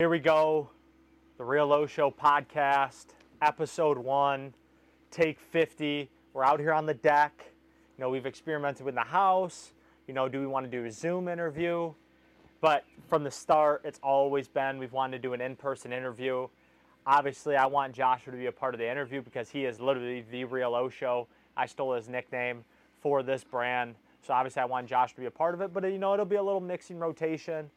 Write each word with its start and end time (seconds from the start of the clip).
Here 0.00 0.08
we 0.08 0.18
go. 0.18 0.70
The 1.38 1.44
Real 1.44 1.72
O 1.72 1.86
Show 1.86 2.10
podcast, 2.10 3.10
episode 3.40 3.96
one, 3.96 4.52
take 5.12 5.38
50. 5.38 6.10
We're 6.32 6.42
out 6.42 6.58
here 6.58 6.72
on 6.72 6.84
the 6.84 6.94
deck. 6.94 7.44
You 7.96 8.02
know, 8.02 8.10
we've 8.10 8.26
experimented 8.26 8.84
with 8.84 8.96
the 8.96 9.02
house. 9.02 9.72
You 10.08 10.14
know, 10.14 10.28
do 10.28 10.40
we 10.40 10.48
want 10.48 10.68
to 10.68 10.70
do 10.70 10.84
a 10.84 10.90
Zoom 10.90 11.28
interview? 11.28 11.94
But 12.60 12.84
from 13.06 13.22
the 13.22 13.30
start, 13.30 13.82
it's 13.84 14.00
always 14.02 14.48
been 14.48 14.78
we've 14.78 14.92
wanted 14.92 15.22
to 15.22 15.28
do 15.28 15.32
an 15.32 15.40
in 15.40 15.54
person 15.54 15.92
interview. 15.92 16.48
Obviously, 17.06 17.54
I 17.54 17.66
want 17.66 17.94
Joshua 17.94 18.32
to 18.32 18.36
be 18.36 18.46
a 18.46 18.52
part 18.52 18.74
of 18.74 18.80
the 18.80 18.90
interview 18.90 19.22
because 19.22 19.48
he 19.48 19.64
is 19.64 19.78
literally 19.78 20.24
the 20.28 20.42
Real 20.42 20.74
O 20.74 20.88
Show. 20.88 21.28
I 21.56 21.66
stole 21.66 21.94
his 21.94 22.08
nickname 22.08 22.64
for 23.00 23.22
this 23.22 23.44
brand. 23.44 23.94
So 24.26 24.34
obviously, 24.34 24.62
I 24.62 24.64
want 24.64 24.88
Josh 24.88 25.14
to 25.14 25.20
be 25.20 25.26
a 25.26 25.30
part 25.30 25.54
of 25.54 25.60
it. 25.60 25.72
But, 25.72 25.84
you 25.84 25.98
know, 25.98 26.14
it'll 26.14 26.26
be 26.26 26.34
a 26.34 26.42
little 26.42 26.60
mixing 26.60 26.98
rotation 26.98 27.70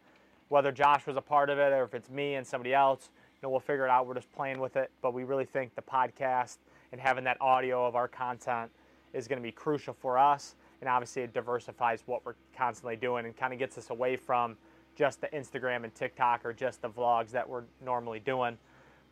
whether 0.49 0.71
Josh 0.71 1.05
was 1.05 1.17
a 1.17 1.21
part 1.21 1.49
of 1.49 1.59
it 1.59 1.73
or 1.73 1.83
if 1.83 1.93
it's 1.93 2.09
me 2.09 2.35
and 2.35 2.45
somebody 2.45 2.73
else, 2.73 3.09
you 3.35 3.39
know, 3.43 3.49
we'll 3.49 3.59
figure 3.59 3.85
it 3.85 3.89
out. 3.89 4.07
We're 4.07 4.15
just 4.15 4.31
playing 4.33 4.59
with 4.59 4.75
it, 4.75 4.89
but 5.01 5.13
we 5.13 5.23
really 5.23 5.45
think 5.45 5.75
the 5.75 5.81
podcast 5.81 6.57
and 6.91 6.99
having 6.99 7.23
that 7.25 7.37
audio 7.41 7.85
of 7.85 7.95
our 7.95 8.07
content 8.07 8.71
is 9.13 9.27
going 9.27 9.39
to 9.39 9.43
be 9.43 9.51
crucial 9.51 9.93
for 9.93 10.17
us. 10.17 10.55
And 10.81 10.89
obviously, 10.89 11.23
it 11.23 11.33
diversifies 11.33 12.03
what 12.05 12.25
we're 12.25 12.35
constantly 12.55 12.95
doing 12.95 13.25
and 13.25 13.35
kind 13.35 13.53
of 13.53 13.59
gets 13.59 13.77
us 13.77 13.89
away 13.89 14.15
from 14.15 14.55
just 14.95 15.21
the 15.21 15.27
Instagram 15.27 15.83
and 15.83 15.93
TikTok 15.93 16.45
or 16.45 16.53
just 16.53 16.81
the 16.81 16.89
vlogs 16.89 17.31
that 17.31 17.47
we're 17.47 17.63
normally 17.83 18.19
doing. 18.19 18.57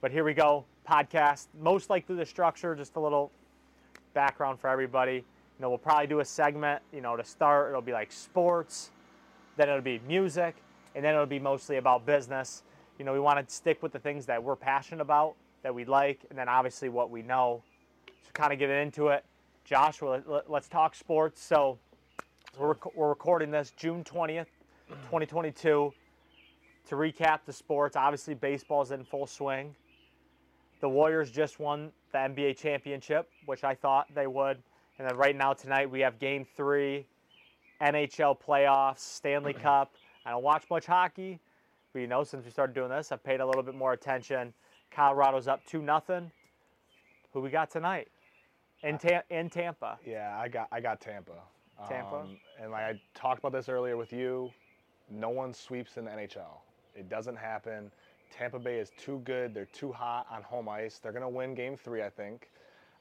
But 0.02 0.12
here 0.12 0.24
we 0.24 0.34
go, 0.34 0.66
podcast. 0.88 1.48
Most 1.60 1.90
likely 1.90 2.16
the 2.16 2.26
structure, 2.26 2.76
just 2.76 2.96
a 2.96 3.00
little 3.00 3.32
background 4.14 4.60
for 4.60 4.70
everybody. 4.70 5.16
You 5.16 5.62
know, 5.62 5.70
we'll 5.70 5.78
probably 5.78 6.08
do 6.08 6.20
a 6.20 6.26
segment. 6.26 6.82
You 6.92 7.02
know, 7.02 7.16
to 7.16 7.24
start, 7.24 7.70
it'll 7.70 7.82
be 7.82 7.94
like 7.94 8.12
sports, 8.12 8.92
then 9.58 9.70
it'll 9.70 9.82
be 9.82 10.00
music, 10.08 10.56
and 10.96 11.04
then 11.04 11.14
it'll 11.14 11.26
be 11.26 11.40
mostly 11.40 11.78
about 11.78 12.06
business. 12.06 12.64
You 12.98 13.06
know, 13.06 13.14
we 13.14 13.20
want 13.20 13.46
to 13.46 13.54
stick 13.54 13.84
with 13.84 13.92
the 13.92 14.00
things 14.00 14.26
that 14.26 14.42
we're 14.42 14.56
passionate 14.56 15.02
about, 15.02 15.36
that 15.62 15.76
we 15.76 15.84
like, 15.86 16.22
and 16.30 16.40
then 16.40 16.48
obviously 16.48 16.90
what 16.90 17.12
we 17.12 17.22
know. 17.22 17.62
So 18.08 18.32
kind 18.34 18.54
of 18.54 18.58
get 18.58 18.70
into 18.70 19.10
it. 19.10 19.26
Joshua, 19.66 20.24
let's 20.48 20.70
talk 20.70 20.96
sports. 20.96 21.42
So 21.44 21.78
we're, 22.58 22.76
we're 22.96 23.10
recording 23.10 23.52
this 23.52 23.72
June 23.76 24.04
20th, 24.04 24.48
2022. 24.88 25.94
To 26.88 26.96
recap 26.96 27.40
the 27.46 27.54
sports, 27.54 27.96
obviously 27.96 28.36
baseball's 28.36 28.92
in 28.92 29.04
full 29.04 29.28
swing. 29.28 29.76
The 30.82 30.88
Warriors 30.88 31.32
just 31.32 31.60
won 31.60 31.92
the 32.12 32.20
NBA 32.20 32.58
championship, 32.58 33.28
which 33.48 33.64
I 33.64 33.74
thought 33.74 34.08
they 34.14 34.28
would. 34.28 34.62
And 34.98 35.10
then 35.10 35.18
right 35.18 35.36
now 35.36 35.52
tonight 35.54 35.90
we 35.90 36.00
have 36.02 36.20
game 36.20 36.46
three, 36.56 37.08
NHL 37.82 38.40
playoffs, 38.40 39.00
Stanley 39.00 39.54
Cup. 39.54 39.94
I 40.26 40.32
don't 40.32 40.44
watch 40.44 40.66
much 40.70 40.86
hockey, 40.86 41.40
but 41.94 42.00
you 42.00 42.08
know, 42.08 42.24
since 42.24 42.46
we 42.46 42.52
started 42.52 42.74
doing 42.74 42.90
this, 42.90 43.12
I've 43.12 43.24
paid 43.24 43.40
a 43.40 43.46
little 43.46 43.64
bit 43.64 43.76
more 43.76 43.94
attention. 43.94 44.54
Colorado's 44.92 45.48
up 45.48 45.66
two 45.66 45.82
nothing. 45.82 46.32
Who 47.34 47.42
we 47.42 47.50
got 47.50 47.70
tonight? 47.70 48.08
In, 48.84 48.98
Ta- 48.98 49.24
in 49.30 49.50
Tampa. 49.50 50.00
Yeah, 50.06 50.38
I 50.40 50.48
got 50.48 50.68
I 50.72 50.80
got 50.80 51.02
Tampa. 51.02 51.34
Tampa. 51.88 52.18
Um, 52.18 52.38
and 52.62 52.72
like 52.72 52.84
I 52.84 53.02
talked 53.14 53.40
about 53.40 53.52
this 53.52 53.68
earlier 53.70 53.98
with 53.98 54.14
you, 54.14 54.52
no 55.10 55.30
one 55.30 55.54
sweeps 55.54 55.98
in 55.98 56.06
the 56.06 56.12
NHL. 56.12 56.60
It 56.96 57.10
doesn't 57.10 57.36
happen. 57.36 57.92
Tampa 58.32 58.60
Bay 58.60 58.80
is 58.80 58.92
too 58.98 59.22
good. 59.26 59.54
They're 59.54 59.66
too 59.66 59.92
hot 59.92 60.28
on 60.32 60.44
home 60.44 60.70
ice. 60.70 61.00
They're 61.00 61.12
gonna 61.12 61.30
win 61.30 61.56
Game 61.56 61.76
Three, 61.78 62.04
I 62.04 62.10
think. 62.10 62.50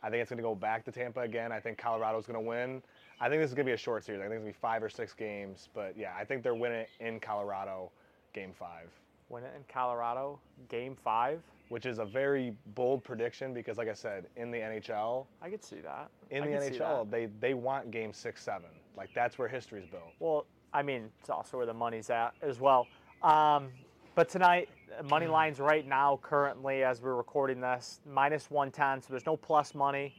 I 0.03 0.11
think 0.11 0.21
it's 0.21 0.31
gonna 0.31 0.43
go 0.43 0.55
back 0.55 0.85
to 0.85 0.93
Tampa 0.93 1.21
again. 1.21 1.53
I 1.53 1.61
think 1.61 1.79
Colorado's 1.79 2.27
gonna 2.27 2.41
win. 2.41 2.83
I 3.25 3.31
think 3.31 3.41
this 3.41 3.49
is 3.49 3.55
gonna 3.55 3.65
be 3.65 3.73
a 3.73 3.77
short 3.79 4.05
series. 4.05 4.21
I 4.21 4.25
think 4.25 4.35
it's 4.35 4.41
gonna 4.41 4.53
be 4.53 4.59
five 4.61 4.83
or 4.83 4.91
six 4.91 5.15
games. 5.15 5.71
But 5.73 5.97
yeah, 5.97 6.13
I 6.15 6.27
think 6.27 6.43
they're 6.43 6.55
winning 6.55 6.85
in 7.01 7.19
Colorado, 7.19 7.91
Game 8.35 8.53
Five. 8.53 8.91
Win 9.31 9.45
it 9.45 9.53
in 9.57 9.65
Colorado, 9.67 10.39
Game 10.69 10.95
Five. 10.95 11.41
Which 11.71 11.87
is 11.87 11.99
a 11.99 12.05
very 12.05 12.55
bold 12.75 13.03
prediction 13.03 13.55
because, 13.55 13.79
like 13.79 13.89
I 13.89 13.95
said, 13.95 14.27
in 14.37 14.51
the 14.51 14.59
NHL, 14.59 15.25
I 15.41 15.49
could 15.49 15.65
see 15.65 15.81
that. 15.81 16.11
In 16.29 16.43
I 16.43 16.49
the 16.49 16.53
NHL, 16.53 17.11
they 17.11 17.31
they 17.41 17.55
want 17.55 17.91
Game 17.91 18.13
Six, 18.13 18.45
Seven. 18.45 18.69
Like 18.95 19.09
that's 19.15 19.39
where 19.39 19.49
history's 19.49 19.87
built. 19.87 20.13
Well, 20.19 20.45
I 20.75 20.83
mean, 20.83 21.09
it's 21.21 21.31
also 21.31 21.57
where 21.57 21.67
the 21.67 21.73
money's 21.73 22.11
at 22.11 22.35
as 22.43 22.61
well. 22.61 22.87
Um, 23.23 23.71
but 24.15 24.29
tonight, 24.29 24.69
money 25.09 25.27
lines 25.29 25.61
right 25.61 25.89
now, 25.89 26.21
currently 26.23 26.85
as 26.85 27.01
we're 27.01 27.15
recording 27.15 27.59
this, 27.59 28.01
minus 28.07 28.51
110. 28.51 29.01
So 29.01 29.15
there's 29.15 29.25
no 29.25 29.39
plus 29.39 29.75
money 29.75 30.15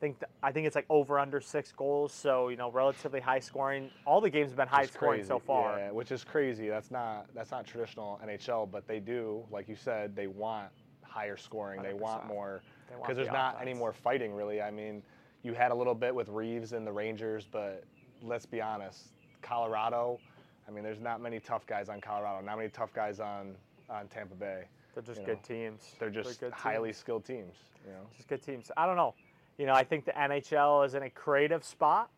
think 0.00 0.18
th- 0.20 0.30
I 0.42 0.50
think 0.50 0.66
it's 0.66 0.74
like 0.74 0.86
over 0.88 1.18
under 1.18 1.40
six 1.40 1.72
goals, 1.72 2.12
so 2.12 2.48
you 2.48 2.56
know 2.56 2.70
relatively 2.70 3.20
high 3.20 3.38
scoring. 3.38 3.90
All 4.06 4.20
the 4.20 4.30
games 4.30 4.50
have 4.50 4.56
been 4.56 4.68
high 4.68 4.86
scoring 4.86 5.24
so 5.24 5.38
far. 5.38 5.78
Yeah, 5.78 5.90
which 5.90 6.10
is 6.10 6.24
crazy. 6.24 6.68
That's 6.68 6.90
not 6.90 7.26
that's 7.34 7.50
not 7.50 7.66
traditional 7.66 8.18
NHL, 8.24 8.70
but 8.70 8.88
they 8.88 8.98
do, 8.98 9.44
like 9.50 9.68
you 9.68 9.76
said, 9.76 10.16
they 10.16 10.26
want 10.26 10.68
higher 11.02 11.36
scoring. 11.36 11.80
100%. 11.80 11.82
They 11.82 11.94
want 11.94 12.26
more 12.26 12.62
because 13.00 13.16
there's 13.16 13.28
the 13.28 13.34
not 13.34 13.58
any 13.60 13.74
more 13.74 13.92
fighting 13.92 14.34
really. 14.34 14.62
I 14.62 14.70
mean, 14.70 15.02
you 15.42 15.52
had 15.52 15.70
a 15.70 15.74
little 15.74 15.94
bit 15.94 16.14
with 16.14 16.28
Reaves 16.28 16.72
and 16.72 16.86
the 16.86 16.92
Rangers, 16.92 17.46
but 17.50 17.84
let's 18.22 18.46
be 18.46 18.60
honest, 18.60 19.08
Colorado. 19.42 20.18
I 20.66 20.70
mean, 20.72 20.84
there's 20.84 21.00
not 21.00 21.20
many 21.20 21.40
tough 21.40 21.66
guys 21.66 21.88
on 21.88 22.00
Colorado. 22.00 22.44
Not 22.44 22.56
many 22.56 22.70
tough 22.70 22.92
guys 22.94 23.20
on 23.20 23.54
on 23.88 24.08
Tampa 24.08 24.34
Bay. 24.34 24.64
They're 24.94 25.02
just 25.02 25.24
good 25.24 25.36
know. 25.36 25.42
teams. 25.46 25.94
They're 25.98 26.10
just 26.10 26.40
They're 26.40 26.50
highly 26.50 26.88
teams. 26.88 26.96
skilled 26.96 27.24
teams. 27.24 27.56
You 27.86 27.92
know, 27.92 28.06
just 28.16 28.28
good 28.28 28.42
teams. 28.42 28.70
I 28.76 28.86
don't 28.86 28.96
know. 28.96 29.14
You 29.60 29.66
know, 29.66 29.74
I 29.74 29.84
think 29.84 30.06
the 30.06 30.12
NHL 30.12 30.86
is 30.86 30.94
in 30.94 31.02
a 31.02 31.10
creative 31.10 31.62
spot. 31.62 32.08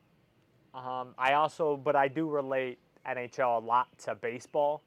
Um, 0.73 1.09
I 1.19 1.33
also, 1.33 1.77
but 1.77 1.97
I 1.97 2.07
do 2.07 2.31
relate 2.31 2.79
NHL 3.05 3.61
a 3.61 3.67
lot 3.67 3.89
to 4.05 4.15
baseball 4.15 4.81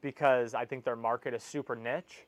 because 0.00 0.54
I 0.54 0.64
think 0.64 0.84
their 0.84 0.96
market 0.96 1.34
is 1.34 1.42
super 1.42 1.76
niche. 1.76 2.24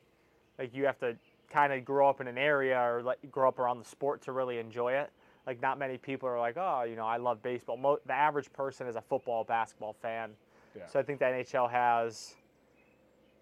Like 0.58 0.74
you 0.74 0.84
have 0.84 0.98
to 0.98 1.16
kind 1.48 1.72
of 1.72 1.82
grow 1.82 2.10
up 2.10 2.20
in 2.20 2.28
an 2.28 2.36
area 2.36 2.78
or 2.78 3.02
let, 3.02 3.32
grow 3.32 3.48
up 3.48 3.58
around 3.58 3.78
the 3.78 3.86
sport 3.86 4.20
to 4.24 4.32
really 4.32 4.58
enjoy 4.58 4.92
it. 4.92 5.10
Like 5.46 5.62
not 5.62 5.78
many 5.78 5.96
people 5.96 6.28
are 6.28 6.38
like, 6.38 6.58
oh, 6.58 6.82
you 6.82 6.94
know, 6.94 7.06
I 7.06 7.16
love 7.16 7.42
baseball. 7.42 7.78
Mo- 7.78 8.00
the 8.04 8.12
average 8.12 8.52
person 8.52 8.86
is 8.86 8.96
a 8.96 9.02
football, 9.02 9.44
basketball 9.44 9.94
fan. 9.94 10.32
Yeah. 10.76 10.84
So 10.88 11.00
I 11.00 11.02
think 11.02 11.20
the 11.20 11.24
NHL 11.24 11.70
has 11.70 12.34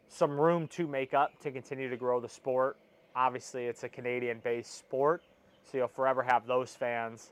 some 0.09 0.41
room 0.41 0.69
to 0.69 0.87
make 0.87 1.15
up 1.15 1.41
to 1.41 1.51
continue 1.51 1.91
to 1.91 1.97
grow 1.97 2.21
the 2.21 2.29
sport. 2.29 2.77
Obviously, 3.17 3.65
it's 3.65 3.83
a 3.83 3.89
Canadian-based 3.89 4.79
sport, 4.79 5.25
so 5.71 5.79
you'll 5.79 5.89
forever 5.89 6.23
have 6.23 6.47
those 6.47 6.71
fans. 6.71 7.31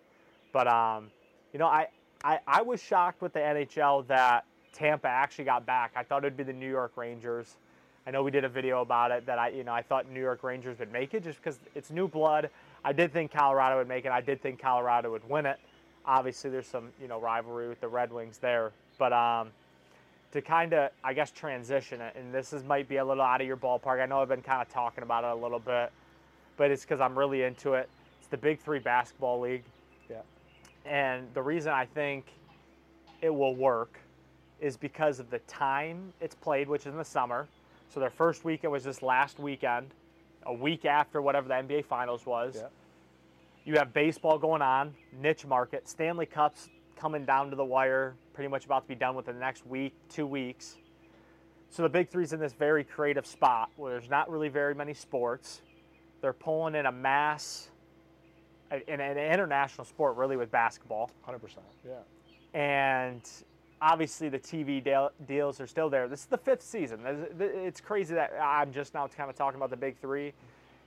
But 0.52 0.66
um, 0.66 1.10
you 1.52 1.58
know, 1.58 1.66
I, 1.66 1.88
I 2.24 2.40
I 2.46 2.62
was 2.62 2.82
shocked 2.82 3.22
with 3.22 3.32
the 3.32 3.40
NHL 3.40 4.06
that 4.08 4.44
Tampa 4.72 5.08
actually 5.08 5.44
got 5.44 5.66
back. 5.66 5.92
I 5.96 6.02
thought 6.02 6.24
it'd 6.24 6.36
be 6.36 6.42
the 6.42 6.52
New 6.52 6.68
York 6.68 6.92
Rangers. 6.96 7.56
I 8.06 8.10
know 8.10 8.22
we 8.22 8.30
did 8.30 8.44
a 8.44 8.48
video 8.48 8.80
about 8.80 9.10
it 9.10 9.26
that 9.26 9.38
I 9.38 9.48
you 9.48 9.64
know 9.64 9.72
I 9.72 9.82
thought 9.82 10.10
New 10.10 10.20
York 10.20 10.42
Rangers 10.42 10.78
would 10.78 10.92
make 10.92 11.14
it 11.14 11.24
just 11.24 11.38
because 11.38 11.58
it's 11.74 11.90
new 11.90 12.08
blood. 12.08 12.50
I 12.84 12.92
did 12.92 13.12
think 13.12 13.30
Colorado 13.32 13.76
would 13.78 13.88
make 13.88 14.04
it. 14.04 14.12
I 14.12 14.20
did 14.20 14.40
think 14.40 14.60
Colorado 14.60 15.10
would 15.10 15.28
win 15.28 15.46
it. 15.46 15.58
Obviously, 16.06 16.50
there's 16.50 16.66
some 16.66 16.88
you 17.00 17.08
know 17.08 17.20
rivalry 17.20 17.68
with 17.68 17.80
the 17.80 17.88
Red 17.88 18.12
Wings 18.12 18.38
there, 18.38 18.72
but 18.98 19.12
um, 19.12 19.48
to 20.32 20.40
kind 20.40 20.72
of 20.72 20.90
I 21.04 21.12
guess 21.12 21.30
transition 21.30 22.00
it, 22.00 22.16
and 22.16 22.32
this 22.32 22.52
is 22.52 22.64
might 22.64 22.88
be 22.88 22.96
a 22.96 23.04
little 23.04 23.22
out 23.22 23.40
of 23.40 23.46
your 23.46 23.56
ballpark. 23.56 24.00
I 24.00 24.06
know 24.06 24.22
I've 24.22 24.28
been 24.28 24.42
kind 24.42 24.62
of 24.62 24.68
talking 24.68 25.02
about 25.02 25.24
it 25.24 25.30
a 25.30 25.34
little 25.34 25.58
bit, 25.58 25.92
but 26.56 26.70
it's 26.70 26.82
because 26.82 27.00
I'm 27.00 27.18
really 27.18 27.42
into 27.42 27.74
it 27.74 27.88
the 28.30 28.36
Big 28.36 28.60
Three 28.60 28.78
basketball 28.78 29.40
league. 29.40 29.64
Yeah. 30.08 30.22
And 30.86 31.26
the 31.34 31.42
reason 31.42 31.72
I 31.72 31.86
think 31.86 32.26
it 33.20 33.30
will 33.30 33.54
work 33.54 33.98
is 34.60 34.76
because 34.76 35.20
of 35.20 35.30
the 35.30 35.38
time 35.40 36.12
it's 36.20 36.34
played, 36.34 36.68
which 36.68 36.82
is 36.82 36.88
in 36.88 36.96
the 36.96 37.04
summer. 37.04 37.48
So 37.92 38.00
their 38.00 38.10
first 38.10 38.44
weekend 38.44 38.72
was 38.72 38.84
this 38.84 39.02
last 39.02 39.38
weekend, 39.38 39.88
a 40.44 40.52
week 40.52 40.84
after 40.84 41.20
whatever 41.20 41.48
the 41.48 41.54
NBA 41.54 41.84
Finals 41.86 42.24
was. 42.24 42.56
Yeah. 42.56 42.68
You 43.64 43.74
have 43.74 43.92
baseball 43.92 44.38
going 44.38 44.62
on, 44.62 44.94
niche 45.20 45.44
market, 45.44 45.88
Stanley 45.88 46.26
Cups 46.26 46.68
coming 46.96 47.24
down 47.24 47.50
to 47.50 47.56
the 47.56 47.64
wire, 47.64 48.14
pretty 48.34 48.48
much 48.48 48.64
about 48.64 48.82
to 48.82 48.88
be 48.88 48.94
done 48.94 49.14
within 49.14 49.34
the 49.34 49.40
next 49.40 49.66
week, 49.66 49.94
two 50.08 50.26
weeks. 50.26 50.76
So 51.70 51.82
the 51.82 51.88
Big 51.88 52.08
Three's 52.08 52.32
in 52.32 52.40
this 52.40 52.52
very 52.52 52.84
creative 52.84 53.26
spot 53.26 53.70
where 53.76 53.92
there's 53.92 54.10
not 54.10 54.30
really 54.30 54.48
very 54.48 54.74
many 54.74 54.92
sports. 54.92 55.62
They're 56.20 56.32
pulling 56.32 56.74
in 56.74 56.86
a 56.86 56.92
mass 56.92 57.70
in 58.88 59.00
an 59.00 59.18
international 59.18 59.84
sport, 59.84 60.16
really, 60.16 60.36
with 60.36 60.50
basketball. 60.50 61.10
100%. 61.26 61.40
Yeah. 61.86 61.94
And 62.58 63.22
obviously, 63.80 64.28
the 64.28 64.38
TV 64.38 64.82
deal, 64.82 65.10
deals 65.26 65.60
are 65.60 65.66
still 65.66 65.90
there. 65.90 66.08
This 66.08 66.20
is 66.20 66.26
the 66.26 66.38
fifth 66.38 66.62
season. 66.62 67.00
It's 67.38 67.80
crazy 67.80 68.14
that 68.14 68.32
uh, 68.38 68.42
I'm 68.42 68.72
just 68.72 68.94
now 68.94 69.06
kind 69.08 69.30
of 69.30 69.36
talking 69.36 69.56
about 69.56 69.70
the 69.70 69.76
big 69.76 69.98
three. 69.98 70.32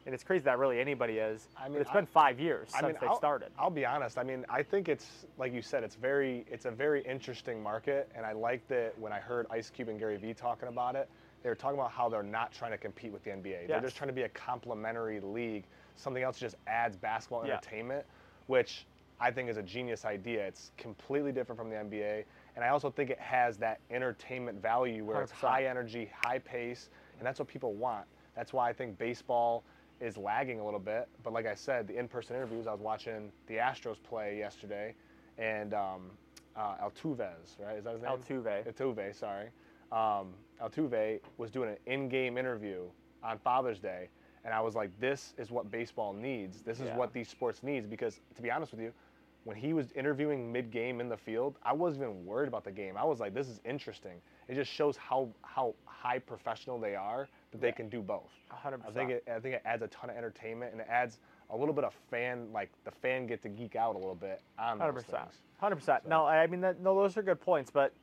And 0.06 0.14
it's 0.14 0.24
crazy 0.24 0.44
that 0.44 0.60
really 0.60 0.82
anybody 0.82 1.14
is. 1.14 1.48
I 1.58 1.66
mean, 1.66 1.74
but 1.74 1.82
it's 1.82 1.92
been 1.92 2.06
five 2.06 2.38
years 2.38 2.70
I 2.76 2.82
since 2.82 3.00
mean, 3.02 3.10
they 3.10 3.16
started. 3.16 3.52
I'll 3.58 3.70
be 3.70 3.86
honest. 3.86 4.18
I 4.18 4.24
mean, 4.24 4.46
I 4.50 4.62
think 4.62 4.90
it's 4.90 5.26
like 5.38 5.54
you 5.54 5.62
said. 5.62 5.84
It's 5.84 5.96
very, 5.96 6.46
it's 6.52 6.66
a 6.66 6.72
very 6.72 7.04
interesting 7.04 7.64
market, 7.64 8.12
and 8.14 8.26
I 8.26 8.34
liked 8.34 8.72
it 8.72 8.96
when 9.00 9.14
I 9.14 9.20
heard 9.20 9.48
Ice 9.50 9.70
Cube 9.70 9.88
and 9.88 9.98
Gary 9.98 10.18
Vee 10.18 10.34
talking 10.34 10.68
about 10.68 10.96
it. 10.96 11.10
They 11.42 11.48
were 11.50 11.56
talking 11.56 11.80
about 11.80 11.92
how 11.92 12.10
they're 12.10 12.22
not 12.22 12.52
trying 12.52 12.72
to 12.72 12.78
compete 12.78 13.14
with 13.14 13.24
the 13.24 13.30
NBA. 13.30 13.46
Yes. 13.46 13.68
They're 13.68 13.82
just 13.82 13.96
trying 13.96 14.10
to 14.10 14.14
be 14.14 14.24
a 14.24 14.30
complementary 14.30 15.22
league 15.22 15.64
something 15.96 16.24
else 16.24 16.40
just 16.40 16.56
adds 16.68 16.96
basketball 16.96 17.46
yeah. 17.46 17.54
entertainment, 17.54 18.06
which 18.48 18.86
I 19.20 19.32
think 19.32 19.50
is 19.50 19.58
a 19.58 19.64
genius 19.64 20.06
idea. 20.06 20.46
It's 20.46 20.72
completely 20.78 21.32
different 21.32 21.60
from 21.60 21.70
the 21.70 21.76
NBA, 21.76 22.24
and 22.56 22.64
I 22.64 22.70
also 22.70 22.90
think 22.90 23.10
it 23.10 23.20
has 23.20 23.58
that 23.58 23.80
entertainment 23.90 24.62
value 24.62 25.06
where 25.06 25.18
100%. 25.18 25.24
it's 25.24 25.32
high 25.32 25.66
energy, 25.66 26.12
high 26.24 26.40
pace, 26.40 26.90
and 27.18 27.26
that's 27.26 27.40
what 27.40 27.48
people 27.48 27.74
want. 27.74 28.06
That's 28.36 28.54
why 28.54 28.70
I 28.70 28.74
think 28.74 28.98
baseball 28.98 29.64
is 30.02 30.18
lagging 30.18 30.60
a 30.60 30.66
little 30.66 30.80
bit. 30.80 31.08
But 31.24 31.34
like 31.34 31.46
I 31.46 31.56
said, 31.56 31.88
the 31.88 31.98
in-person 31.98 32.36
interviews, 32.36 32.68
I 32.68 32.72
was 32.72 32.82
watching 32.82 33.32
the 33.48 33.56
Astros 33.56 33.98
play 34.04 34.38
yesterday, 34.38 34.96
and 35.38 35.74
um, 35.74 36.12
uh, 36.56 36.76
right? 36.80 37.78
Is 37.78 37.84
that 37.84 37.94
his 37.94 38.02
name? 38.02 38.12
Altuve. 38.12 38.74
Altuve, 38.74 39.16
sorry. 39.16 39.48
Um, 39.92 40.34
Altuve 40.62 41.20
was 41.38 41.52
doing 41.52 41.70
an 41.70 41.78
in-game 41.86 42.38
interview 42.38 42.84
on 43.24 43.38
Father's 43.40 43.80
Day, 43.80 44.10
and 44.46 44.54
I 44.54 44.62
was 44.62 44.76
like, 44.76 44.98
"This 45.00 45.34
is 45.38 45.52
what 45.52 45.70
baseball 45.72 46.14
needs. 46.14 46.62
This 46.62 46.80
is 46.80 46.88
Yeah. 46.88 46.98
what 46.98 47.14
these 47.14 47.30
sports 47.30 47.64
needs." 47.64 47.88
Because 47.88 48.20
to 48.36 48.42
be 48.42 48.52
honest 48.52 48.72
with 48.72 48.82
you, 48.82 48.94
when 49.46 49.56
he 49.58 49.74
was 49.74 49.92
interviewing 49.92 50.52
mid-game 50.52 51.02
in 51.02 51.10
the 51.10 51.18
field, 51.18 51.58
I 51.64 51.74
wasn't 51.74 52.04
even 52.04 52.26
worried 52.26 52.48
about 52.48 52.64
the 52.64 52.72
game. 52.72 52.96
I 52.98 53.04
was 53.04 53.20
like, 53.20 53.34
"This 53.34 53.48
is 53.50 53.60
interesting." 53.66 54.22
It 54.48 54.56
just 54.56 54.72
shows 54.72 54.98
how 54.98 55.30
how 55.44 55.76
high 55.86 56.20
professional 56.20 56.80
they 56.80 56.96
are 56.96 57.28
that 57.52 57.62
they 57.62 57.68
Yeah. 57.68 57.74
can 57.74 57.90
do 57.90 58.02
both. 58.02 58.32
A 58.52 58.56
hundred 58.56 58.82
I 58.86 58.92
think 58.92 59.12
it 59.12 59.24
I 59.30 59.40
think 59.40 59.56
it 59.56 59.62
adds 59.66 59.82
a 59.84 59.88
ton 59.88 60.10
of 60.10 60.18
entertainment 60.18 60.72
and 60.74 60.82
it 60.82 60.88
adds 60.90 61.20
a 61.50 61.56
little 61.58 61.74
bit 61.74 61.84
of 61.84 61.94
fan 61.94 62.52
like 62.52 62.70
the 62.84 62.92
fan 62.92 63.28
get 63.28 63.42
to 63.44 63.50
geek 63.50 63.76
out 63.76 63.96
a 63.96 63.98
little 63.98 64.16
bit 64.16 64.42
on 64.58 64.80
Hundred 64.80 64.96
those 64.96 65.04
percent. 65.06 65.24
things. 65.30 65.42
Hundred 65.60 65.76
percent. 65.78 66.04
So- 66.04 66.10
No, 66.10 66.26
I 66.26 66.48
mean 66.48 66.62
that, 66.62 66.80
no, 66.80 66.96
those 66.96 67.16
are 67.18 67.22
good 67.24 67.40
points, 67.40 67.70
but 67.72 67.94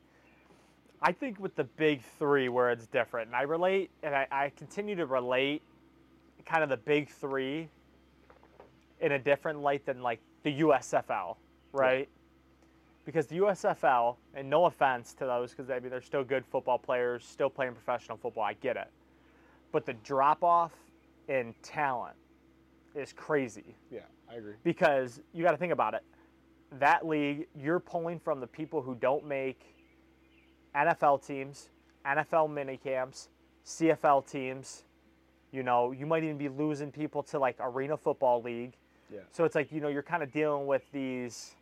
I 1.01 1.11
think 1.11 1.39
with 1.39 1.55
the 1.55 1.63
big 1.63 2.01
three 2.03 2.47
where 2.49 2.69
it's 2.69 2.85
different, 2.87 3.27
and 3.27 3.35
I 3.35 3.41
relate, 3.41 3.89
and 4.03 4.15
I, 4.15 4.27
I 4.31 4.49
continue 4.51 4.95
to 4.95 5.05
relate, 5.07 5.63
kind 6.45 6.63
of 6.63 6.69
the 6.69 6.77
big 6.77 7.09
three, 7.09 7.69
in 8.99 9.13
a 9.13 9.19
different 9.19 9.61
light 9.61 9.85
than 9.85 10.01
like 10.01 10.19
the 10.43 10.59
USFL, 10.61 11.37
right? 11.71 12.07
Because 13.03 13.25
the 13.25 13.39
USFL, 13.39 14.17
and 14.35 14.47
no 14.49 14.65
offense 14.65 15.13
to 15.15 15.25
those, 15.25 15.51
because 15.51 15.69
I 15.69 15.79
mean 15.79 15.89
they're 15.89 16.01
still 16.01 16.23
good 16.23 16.45
football 16.45 16.77
players, 16.77 17.25
still 17.25 17.49
playing 17.49 17.73
professional 17.73 18.17
football. 18.17 18.43
I 18.43 18.53
get 18.53 18.77
it, 18.77 18.89
but 19.71 19.85
the 19.85 19.93
drop 19.93 20.43
off 20.43 20.71
in 21.27 21.53
talent 21.63 22.15
is 22.93 23.13
crazy 23.13 23.75
Yeah, 23.89 24.01
I 24.29 24.35
agree. 24.35 24.53
because 24.63 25.21
you 25.33 25.43
got 25.43 25.51
to 25.51 25.57
think 25.57 25.73
about 25.73 25.93
it. 25.93 26.03
That 26.79 27.05
league, 27.07 27.47
you're 27.55 27.79
pulling 27.79 28.19
from 28.19 28.39
the 28.39 28.47
people 28.47 28.81
who 28.81 28.95
don't 28.95 29.25
make 29.25 29.75
NFL 30.75 31.25
teams, 31.25 31.69
NFL 32.05 32.51
mini 32.53 32.77
camps, 32.77 33.29
CFL 33.65 34.29
teams. 34.29 34.83
You 35.51 35.63
know, 35.63 35.91
you 35.91 36.05
might 36.05 36.23
even 36.23 36.37
be 36.37 36.49
losing 36.49 36.91
people 36.91 37.23
to 37.23 37.39
like 37.39 37.57
Arena 37.59 37.97
Football 37.97 38.41
League. 38.41 38.73
Yeah. 39.11 39.19
So 39.31 39.43
it's 39.43 39.55
like 39.55 39.71
you 39.71 39.81
know 39.81 39.89
you're 39.89 40.03
kind 40.03 40.23
of 40.23 40.31
dealing 40.31 40.65
with 40.67 40.83
these. 40.91 41.55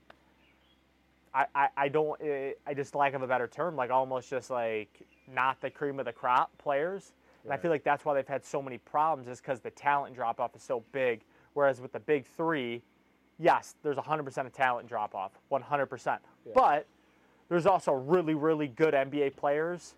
I, 1.33 1.45
I, 1.53 1.67
I 1.77 1.87
don't 1.89 2.19
eh, 2.21 2.53
I 2.65 2.73
just 2.73 2.95
lack 2.95 3.13
of 3.13 3.21
a 3.21 3.27
better 3.27 3.47
term 3.47 3.75
like 3.75 3.91
almost 3.91 4.29
just 4.31 4.49
like 4.49 4.89
not 5.31 5.61
the 5.61 5.69
cream 5.69 5.99
of 5.99 6.05
the 6.05 6.11
crop 6.11 6.49
players 6.57 7.11
and 7.43 7.53
I 7.53 7.57
feel 7.57 7.69
like 7.69 7.83
that's 7.83 8.03
why 8.03 8.15
they've 8.15 8.27
had 8.27 8.43
so 8.43 8.63
many 8.63 8.79
problems 8.79 9.27
is 9.27 9.39
because 9.39 9.59
the 9.59 9.69
talent 9.69 10.15
drop 10.15 10.39
off 10.39 10.55
is 10.55 10.63
so 10.63 10.83
big 10.91 11.21
whereas 11.53 11.81
with 11.81 11.91
the 11.91 11.99
big 11.99 12.25
three 12.25 12.81
yes 13.37 13.75
there's 13.83 13.95
100% 13.97 14.45
of 14.47 14.51
talent 14.53 14.89
drop 14.89 15.13
off 15.13 15.33
100% 15.51 16.05
Yeah. 16.05 16.17
but 16.55 16.87
there's 17.47 17.67
also 17.67 17.91
really 17.93 18.33
really 18.33 18.67
good 18.67 18.95
NBA 18.95 19.35
players 19.35 19.93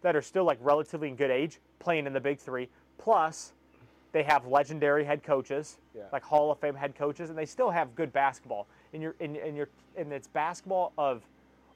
that 0.00 0.16
are 0.16 0.22
still 0.22 0.44
like 0.44 0.58
relatively 0.62 1.08
in 1.08 1.14
good 1.14 1.30
age 1.30 1.60
playing 1.78 2.06
in 2.06 2.14
the 2.14 2.20
big 2.20 2.38
three 2.38 2.70
plus 3.02 3.52
they 4.12 4.22
have 4.24 4.46
legendary 4.46 5.04
head 5.04 5.22
coaches 5.22 5.78
Yeah. 5.94 6.02
like 6.12 6.22
Hall 6.24 6.50
of 6.50 6.58
Fame 6.58 6.74
head 6.74 6.94
coaches, 6.96 7.30
and 7.30 7.38
they 7.38 7.46
still 7.46 7.70
have 7.70 7.94
good 7.94 8.12
basketball. 8.12 8.66
And 8.92 9.02
you're 9.02 9.14
in, 9.20 9.36
in 9.36 9.54
your 9.54 9.68
and 9.96 10.12
it's 10.12 10.26
basketball 10.28 10.92
of 10.98 11.22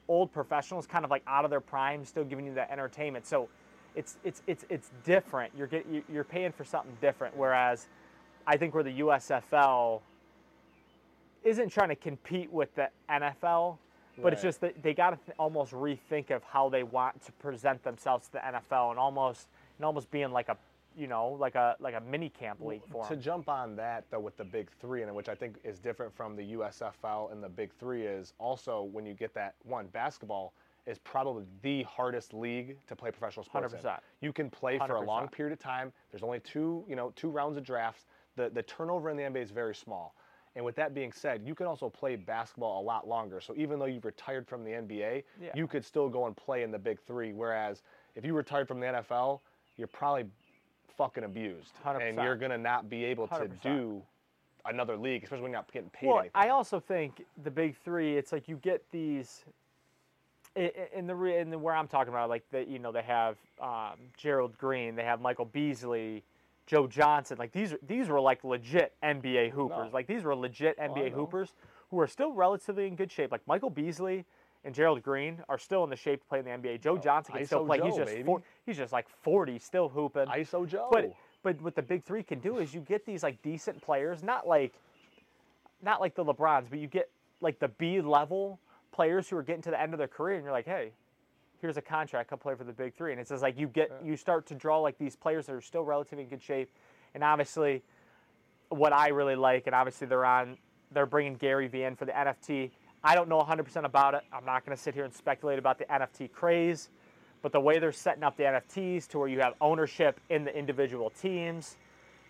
old 0.07 0.31
professionals, 0.31 0.85
kind 0.85 1.03
of 1.05 1.11
like 1.11 1.23
out 1.27 1.45
of 1.45 1.49
their 1.51 1.61
prime, 1.61 2.03
still 2.05 2.23
giving 2.25 2.45
you 2.45 2.53
that 2.55 2.69
entertainment. 2.71 3.25
So 3.25 3.47
it's 3.95 4.17
it's 4.25 4.41
it's 4.47 4.65
it's 4.69 4.91
different. 5.05 5.53
You're 5.57 5.67
get 5.67 5.85
you- 5.87 6.03
you're 6.11 6.23
paying 6.25 6.51
for 6.51 6.65
something 6.65 6.95
different. 7.01 7.35
Whereas 7.37 7.87
I 8.45 8.57
think 8.57 8.73
where 8.73 8.83
the 8.83 8.99
USFL 8.99 10.01
isn't 11.43 11.69
trying 11.69 11.89
to 11.89 11.95
compete 11.95 12.51
with 12.51 12.73
the 12.75 12.89
NFL, 13.09 13.77
but 14.21 14.33
it's 14.33 14.41
just 14.41 14.61
that 14.61 14.81
they 14.83 14.93
got 14.93 15.11
to 15.11 15.17
th- 15.17 15.35
almost 15.37 15.71
rethink 15.73 16.31
of 16.31 16.43
how 16.43 16.69
they 16.69 16.83
want 16.83 17.23
to 17.25 17.31
present 17.33 17.83
themselves 17.83 18.27
to 18.27 18.33
the 18.33 18.39
NFL, 18.39 18.91
and 18.91 18.99
almost 18.99 19.47
and 19.77 19.85
almost 19.85 20.09
being 20.11 20.31
like 20.31 20.49
a 20.49 20.57
you 20.95 21.07
know 21.07 21.29
like 21.39 21.55
a 21.55 21.75
like 21.79 21.93
a 21.95 21.99
mini 22.01 22.29
camp 22.29 22.59
league 22.61 22.81
for 22.89 23.05
to 23.07 23.13
'em. 23.13 23.21
jump 23.21 23.49
on 23.49 23.75
that 23.75 24.05
though 24.09 24.19
with 24.19 24.37
the 24.37 24.43
big 24.43 24.69
three 24.79 25.01
and 25.03 25.13
which 25.13 25.29
i 25.29 25.35
think 25.35 25.57
is 25.63 25.79
different 25.79 26.13
from 26.13 26.35
the 26.35 26.53
usfl 26.53 27.31
and 27.31 27.43
the 27.43 27.49
big 27.49 27.71
three 27.73 28.03
is 28.05 28.33
also 28.39 28.83
when 28.83 29.05
you 29.05 29.13
get 29.13 29.33
that 29.33 29.55
one 29.63 29.87
basketball 29.87 30.53
is 30.85 30.99
probably 30.99 31.45
the 31.63 31.83
hardest 31.83 32.33
league 32.33 32.77
to 32.87 32.95
play 32.95 33.09
professional 33.09 33.43
sports 33.43 33.73
in. 33.73 33.79
100%. 33.79 33.99
you 34.21 34.31
can 34.31 34.49
play 34.49 34.77
for 34.77 34.95
a 34.95 35.01
long 35.01 35.27
period 35.27 35.51
of 35.53 35.59
time 35.59 35.91
there's 36.11 36.23
only 36.23 36.39
two 36.41 36.85
you 36.87 36.95
know 36.95 37.11
two 37.15 37.29
rounds 37.29 37.57
of 37.57 37.63
drafts 37.63 38.05
the, 38.35 38.49
the 38.49 38.63
turnover 38.63 39.09
in 39.09 39.17
the 39.17 39.23
nba 39.23 39.41
is 39.41 39.51
very 39.51 39.75
small 39.75 40.15
and 40.55 40.63
with 40.63 40.75
that 40.75 40.93
being 40.93 41.11
said 41.11 41.41
you 41.45 41.55
can 41.55 41.65
also 41.65 41.89
play 41.89 42.15
basketball 42.15 42.81
a 42.81 42.83
lot 42.85 43.07
longer 43.07 43.41
so 43.41 43.53
even 43.57 43.79
though 43.79 43.85
you've 43.85 44.05
retired 44.05 44.47
from 44.47 44.63
the 44.63 44.71
nba 44.71 45.23
Yeah. 45.41 45.49
you 45.55 45.67
could 45.67 45.83
still 45.83 46.07
go 46.07 46.27
and 46.27 46.37
play 46.37 46.63
in 46.63 46.71
the 46.71 46.79
big 46.79 47.01
three 47.01 47.33
whereas 47.33 47.81
if 48.15 48.23
you 48.23 48.33
retired 48.33 48.67
from 48.67 48.79
the 48.79 48.85
nfl 48.87 49.41
you're 49.77 49.87
probably 49.87 50.25
fucking 50.97 51.23
abused 51.23 51.73
and 51.85 52.17
100%. 52.17 52.23
you're 52.23 52.35
going 52.35 52.51
to 52.51 52.57
not 52.57 52.89
be 52.89 53.03
able 53.05 53.27
to 53.27 53.33
100%. 53.35 53.61
do 53.61 54.01
another 54.65 54.97
league, 54.97 55.23
especially 55.23 55.43
when 55.43 55.51
you're 55.51 55.59
not 55.59 55.71
getting 55.71 55.89
paid 55.89 56.07
Well, 56.07 56.19
anything. 56.19 56.31
I 56.35 56.49
also 56.49 56.79
think 56.79 57.23
the 57.43 57.51
big 57.51 57.75
three. 57.83 58.17
It's 58.17 58.31
like 58.31 58.47
you 58.47 58.57
get 58.57 58.83
these. 58.91 59.45
In 60.93 61.05
the 61.05 61.21
in 61.25 61.49
the, 61.49 61.57
where 61.59 61.75
I'm 61.75 61.87
talking 61.89 62.13
about, 62.13 62.29
like 62.29 62.43
the 62.49 62.63
you 62.65 62.79
know 62.79 62.93
they 62.93 63.01
have 63.01 63.35
um, 63.61 63.99
Gerald 64.15 64.57
Green, 64.57 64.95
they 64.95 65.03
have 65.03 65.19
Michael 65.19 65.43
Beasley, 65.43 66.23
Joe 66.65 66.87
Johnson. 66.87 67.35
Like 67.37 67.51
these 67.51 67.75
these 67.85 68.07
were 68.07 68.21
like 68.21 68.41
legit 68.45 68.93
NBA 69.03 69.51
hoopers. 69.51 69.87
No. 69.87 69.93
Like 69.93 70.07
these 70.07 70.23
were 70.23 70.33
legit 70.33 70.77
Oh, 70.79 70.83
NBA 70.83 71.11
hoopers 71.11 71.53
who 71.91 71.99
are 71.99 72.07
still 72.07 72.31
relatively 72.31 72.87
in 72.87 72.95
good 72.95 73.11
shape. 73.11 73.33
Like 73.33 73.45
Michael 73.47 73.69
Beasley 73.69 74.23
and 74.65 74.73
Gerald 74.73 75.01
Green 75.03 75.41
are 75.47 75.59
still 75.59 75.83
in 75.83 75.89
the 75.89 75.95
shape 75.95 76.21
to 76.21 76.27
play 76.27 76.39
in 76.39 76.45
the 76.45 76.51
NBA. 76.51 76.81
Joe 76.81 76.95
oh, 76.95 76.97
Johnson 76.97 77.35
can 77.35 77.45
still 77.45 77.63
ISO 77.63 77.67
play. 77.67 77.79
he's 77.81 77.95
just 77.95 78.25
four, 78.25 78.41
he's 78.65 78.77
just 78.77 78.91
like 78.91 79.07
40, 79.21 79.59
still 79.59 79.87
hooping. 79.87 80.25
ISO 80.25 80.67
Joe. 80.67 80.89
But 80.91 81.13
but 81.43 81.61
what 81.61 81.75
the 81.75 81.83
big 81.83 82.03
three 82.03 82.23
can 82.23 82.39
do 82.39 82.57
is 82.57 82.73
you 82.73 82.81
get 82.81 83.05
these 83.05 83.21
like 83.21 83.41
decent 83.43 83.79
players, 83.81 84.23
not 84.23 84.47
like 84.47 84.73
not 85.83 86.01
like 86.01 86.15
the 86.15 86.25
LeBrons, 86.25 86.65
but 86.69 86.79
you 86.79 86.87
get 86.87 87.09
like 87.39 87.59
the 87.59 87.67
B 87.67 88.01
level 88.01 88.59
players 88.91 89.29
who 89.29 89.37
are 89.37 89.43
getting 89.43 89.61
to 89.61 89.69
the 89.69 89.79
end 89.79 89.93
of 89.93 89.99
their 89.99 90.07
career, 90.07 90.35
and 90.35 90.43
you're 90.43 90.51
like, 90.51 90.65
hey, 90.65 90.91
here's 91.61 91.77
a 91.77 91.81
contract, 91.81 92.29
come 92.29 92.39
play 92.39 92.55
for 92.55 92.63
the 92.63 92.73
big 92.73 92.95
three, 92.95 93.11
and 93.11 93.21
it's 93.21 93.29
just 93.29 93.43
like 93.43 93.59
you 93.59 93.67
get 93.67 93.91
you 94.03 94.17
start 94.17 94.47
to 94.47 94.55
draw 94.55 94.79
like 94.79 94.97
these 94.97 95.15
players 95.15 95.45
that 95.45 95.53
are 95.53 95.61
still 95.61 95.83
relatively 95.83 96.23
in 96.23 96.29
good 96.29 96.41
shape, 96.41 96.71
and 97.13 97.23
obviously, 97.23 97.83
what 98.69 98.91
I 98.91 99.09
really 99.09 99.35
like, 99.35 99.67
and 99.67 99.75
obviously 99.75 100.07
they're 100.07 100.25
on, 100.25 100.57
they're 100.91 101.05
bringing 101.05 101.35
Gary 101.35 101.67
Vee 101.67 101.83
in 101.83 101.95
for 101.95 102.05
the 102.05 102.11
NFT. 102.11 102.71
I 103.05 103.13
don't 103.13 103.29
know 103.29 103.39
100% 103.39 103.85
about 103.85 104.15
it. 104.15 104.23
I'm 104.33 104.45
not 104.45 104.65
going 104.65 104.75
to 104.75 104.81
sit 104.81 104.95
here 104.95 105.05
and 105.05 105.13
speculate 105.13 105.59
about 105.59 105.77
the 105.77 105.85
NFT 105.85 106.31
craze, 106.31 106.89
but 107.43 107.51
the 107.51 107.59
way 107.59 107.77
they're 107.77 107.91
setting 107.91 108.23
up 108.23 108.35
the 108.35 108.43
NFTs 108.43 109.07
to 109.09 109.19
where 109.19 109.27
you 109.27 109.41
have 109.41 109.53
ownership 109.61 110.19
in 110.31 110.43
the 110.43 110.57
individual 110.57 111.11
teams. 111.11 111.77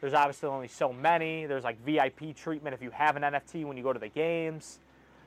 There's 0.01 0.13
obviously 0.13 0.49
only 0.49 0.67
so 0.67 0.91
many. 0.91 1.45
There's 1.45 1.63
like 1.63 1.81
VIP 1.85 2.35
treatment 2.35 2.73
if 2.73 2.81
you 2.81 2.89
have 2.89 3.15
an 3.15 3.23
NFT 3.23 3.63
when 3.63 3.77
you 3.77 3.83
go 3.83 3.93
to 3.93 3.99
the 3.99 4.09
games. 4.09 4.79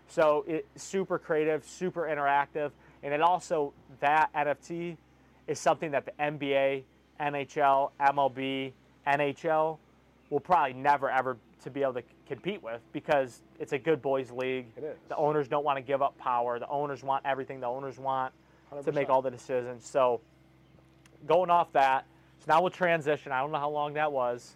So 0.07 0.45
it's 0.47 0.85
super 0.85 1.19
creative, 1.19 1.65
super 1.65 2.03
interactive, 2.03 2.71
and 3.03 3.15
it 3.15 3.23
also 3.23 3.73
that 4.01 4.29
NFT 4.35 4.99
is 5.47 5.59
something 5.59 5.91
that 5.93 6.05
the 6.05 6.13
NBA, 6.21 6.83
NHL, 7.19 7.91
MLB, 7.99 8.73
NHL 9.07 9.79
will 10.29 10.41
probably 10.41 10.75
never 10.75 11.11
ever 11.11 11.39
to 11.63 11.71
be 11.71 11.83
able 11.83 11.95
to 11.95 12.03
compete 12.29 12.63
with 12.63 12.81
because 12.93 13.41
it's 13.59 13.73
a 13.73 13.79
good 13.79 14.01
boys 14.03 14.31
league. 14.31 14.67
It 14.77 14.85
is. 14.85 14.97
The 15.09 15.17
owners 15.17 15.49
don't 15.49 15.65
want 15.65 15.79
to 15.79 15.83
give 15.83 16.03
up 16.03 16.17
power. 16.19 16.59
The 16.59 16.69
owners 16.69 17.03
want 17.03 17.25
everything. 17.27 17.61
The 17.61 17.67
owners 17.67 17.99
want 17.99 18.33
to 18.85 18.93
make 18.93 19.09
all 19.09 19.23
the 19.23 19.31
decisions. 19.31 19.87
So 19.87 20.21
going 21.27 21.51
off 21.51 21.73
that, 21.73 22.05
so 22.41 22.53
now 22.53 22.61
we'll 22.61 22.71
transition. 22.71 23.33
I 23.33 23.41
don't 23.41 23.51
know 23.51 23.59
how 23.59 23.71
long 23.71 23.95
that 23.95 24.13
was, 24.13 24.55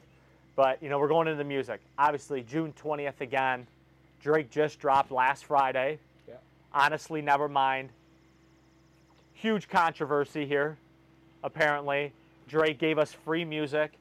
but 0.54 0.82
you 0.82 0.88
know 0.88 0.98
we're 0.98 1.08
going 1.08 1.26
into 1.26 1.38
the 1.38 1.48
music. 1.48 1.80
Obviously, 1.98 2.42
June 2.42 2.72
20th 2.80 3.20
again. 3.20 3.66
Drake 4.22 4.50
just 4.50 4.78
dropped 4.78 5.10
last 5.10 5.46
Friday. 5.46 5.98
Yeah. 6.28 6.34
Honestly, 6.72 7.20
Nevermind. 7.22 7.88
Huge 9.34 9.68
controversy 9.68 10.46
here. 10.46 10.76
Apparently, 11.42 12.12
Drake 12.46 12.78
gave 12.78 12.98
us 12.98 13.12
free 13.12 13.44
music 13.44 13.92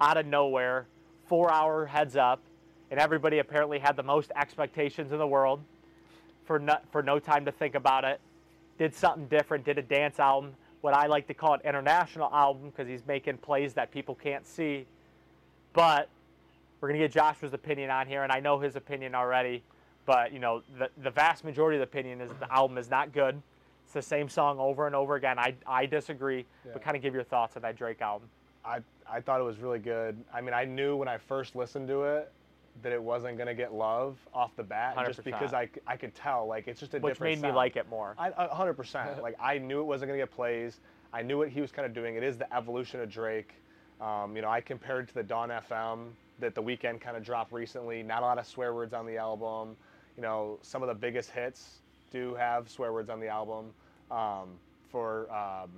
out 0.00 0.18
of 0.18 0.26
nowhere, 0.26 0.86
four-hour 1.28 1.86
heads 1.86 2.16
up, 2.16 2.40
and 2.90 2.98
everybody 2.98 3.38
apparently 3.38 3.78
had 3.78 3.96
the 3.96 4.02
most 4.02 4.30
expectations 4.36 5.12
in 5.12 5.18
the 5.18 5.26
world 5.26 5.60
for 6.44 6.58
no, 6.58 6.76
for 6.90 7.02
no 7.02 7.18
time 7.18 7.44
to 7.44 7.52
think 7.52 7.74
about 7.74 8.04
it. 8.04 8.20
Did 8.78 8.94
something 8.94 9.26
different. 9.26 9.64
Did 9.64 9.78
a 9.78 9.82
dance 9.82 10.18
album, 10.18 10.54
what 10.80 10.94
I 10.94 11.06
like 11.06 11.26
to 11.28 11.34
call 11.34 11.54
an 11.54 11.60
international 11.64 12.30
album 12.32 12.70
because 12.70 12.88
he's 12.88 13.06
making 13.06 13.38
plays 13.38 13.74
that 13.74 13.90
people 13.92 14.14
can't 14.14 14.46
see. 14.46 14.86
But 15.72 16.08
we're 16.80 16.88
gonna 16.88 16.98
get 16.98 17.12
Joshua's 17.12 17.54
opinion 17.54 17.90
on 17.90 18.06
here, 18.06 18.22
and 18.22 18.32
I 18.32 18.40
know 18.40 18.58
his 18.58 18.76
opinion 18.76 19.14
already. 19.14 19.62
But 20.06 20.32
you 20.32 20.38
know, 20.38 20.62
the 20.78 20.88
the 21.02 21.10
vast 21.10 21.44
majority 21.44 21.76
of 21.76 21.80
the 21.80 21.84
opinion 21.84 22.20
is 22.20 22.30
the 22.40 22.52
album 22.52 22.78
is 22.78 22.90
not 22.90 23.12
good. 23.12 23.40
It's 23.84 23.92
the 23.92 24.02
same 24.02 24.28
song 24.28 24.58
over 24.58 24.86
and 24.86 24.96
over 24.96 25.14
again. 25.14 25.38
I 25.38 25.54
I 25.66 25.86
disagree, 25.86 26.46
but 26.72 26.82
kind 26.82 26.96
of 26.96 27.02
give 27.02 27.14
your 27.14 27.24
thoughts 27.24 27.56
on 27.56 27.62
that 27.62 27.76
Drake 27.76 28.00
album. 28.00 28.28
I 28.64 28.80
I 29.08 29.20
thought 29.20 29.40
it 29.40 29.44
was 29.44 29.58
really 29.58 29.78
good. 29.78 30.16
I 30.32 30.40
mean, 30.40 30.54
I 30.54 30.64
knew 30.64 30.96
when 30.96 31.08
I 31.08 31.18
first 31.18 31.54
listened 31.54 31.86
to 31.88 32.04
it 32.04 32.32
that 32.82 32.92
it 32.92 33.02
wasn't 33.02 33.36
gonna 33.36 33.54
get 33.54 33.72
love 33.74 34.16
off 34.32 34.54
the 34.56 34.62
bat, 34.62 34.96
just 35.06 35.20
100%. 35.20 35.24
because 35.24 35.52
I, 35.52 35.68
I 35.86 35.96
could 35.96 36.14
tell 36.14 36.46
like 36.46 36.68
it's 36.68 36.80
just 36.80 36.94
a 36.94 36.98
which 36.98 37.14
different 37.14 37.36
made 37.36 37.42
me 37.42 37.48
sound. 37.48 37.56
like 37.56 37.76
it 37.76 37.88
more. 37.88 38.14
Hundred 38.18 38.74
percent. 38.74 39.10
Like 39.22 39.36
I 39.40 39.58
knew 39.58 39.80
it 39.80 39.84
wasn't 39.84 40.08
gonna 40.10 40.18
get 40.20 40.30
plays. 40.30 40.80
I 41.12 41.22
knew 41.22 41.38
what 41.38 41.48
he 41.48 41.60
was 41.60 41.72
kind 41.72 41.86
of 41.86 41.92
doing. 41.94 42.14
It 42.16 42.22
is 42.22 42.38
the 42.38 42.52
evolution 42.54 43.00
of 43.00 43.10
Drake. 43.10 43.54
Um, 44.00 44.34
you 44.36 44.42
know, 44.42 44.48
I 44.48 44.60
compared 44.60 45.08
to 45.08 45.14
the 45.14 45.22
Dawn 45.22 45.50
FM 45.50 46.08
that 46.38 46.54
the 46.54 46.62
Weeknd 46.62 47.00
kind 47.00 47.16
of 47.16 47.24
dropped 47.24 47.52
recently. 47.52 48.02
Not 48.02 48.22
a 48.22 48.26
lot 48.26 48.38
of 48.38 48.46
swear 48.46 48.72
words 48.74 48.94
on 48.94 49.04
the 49.06 49.18
album. 49.18 49.76
You 50.16 50.22
know, 50.22 50.58
some 50.62 50.82
of 50.82 50.88
the 50.88 50.94
biggest 50.94 51.30
hits 51.30 51.80
do 52.10 52.34
have 52.34 52.70
swear 52.70 52.92
words 52.92 53.10
on 53.10 53.20
the 53.20 53.28
album. 53.28 53.72
Um, 54.10 54.58
for 54.90 55.30
um, 55.32 55.70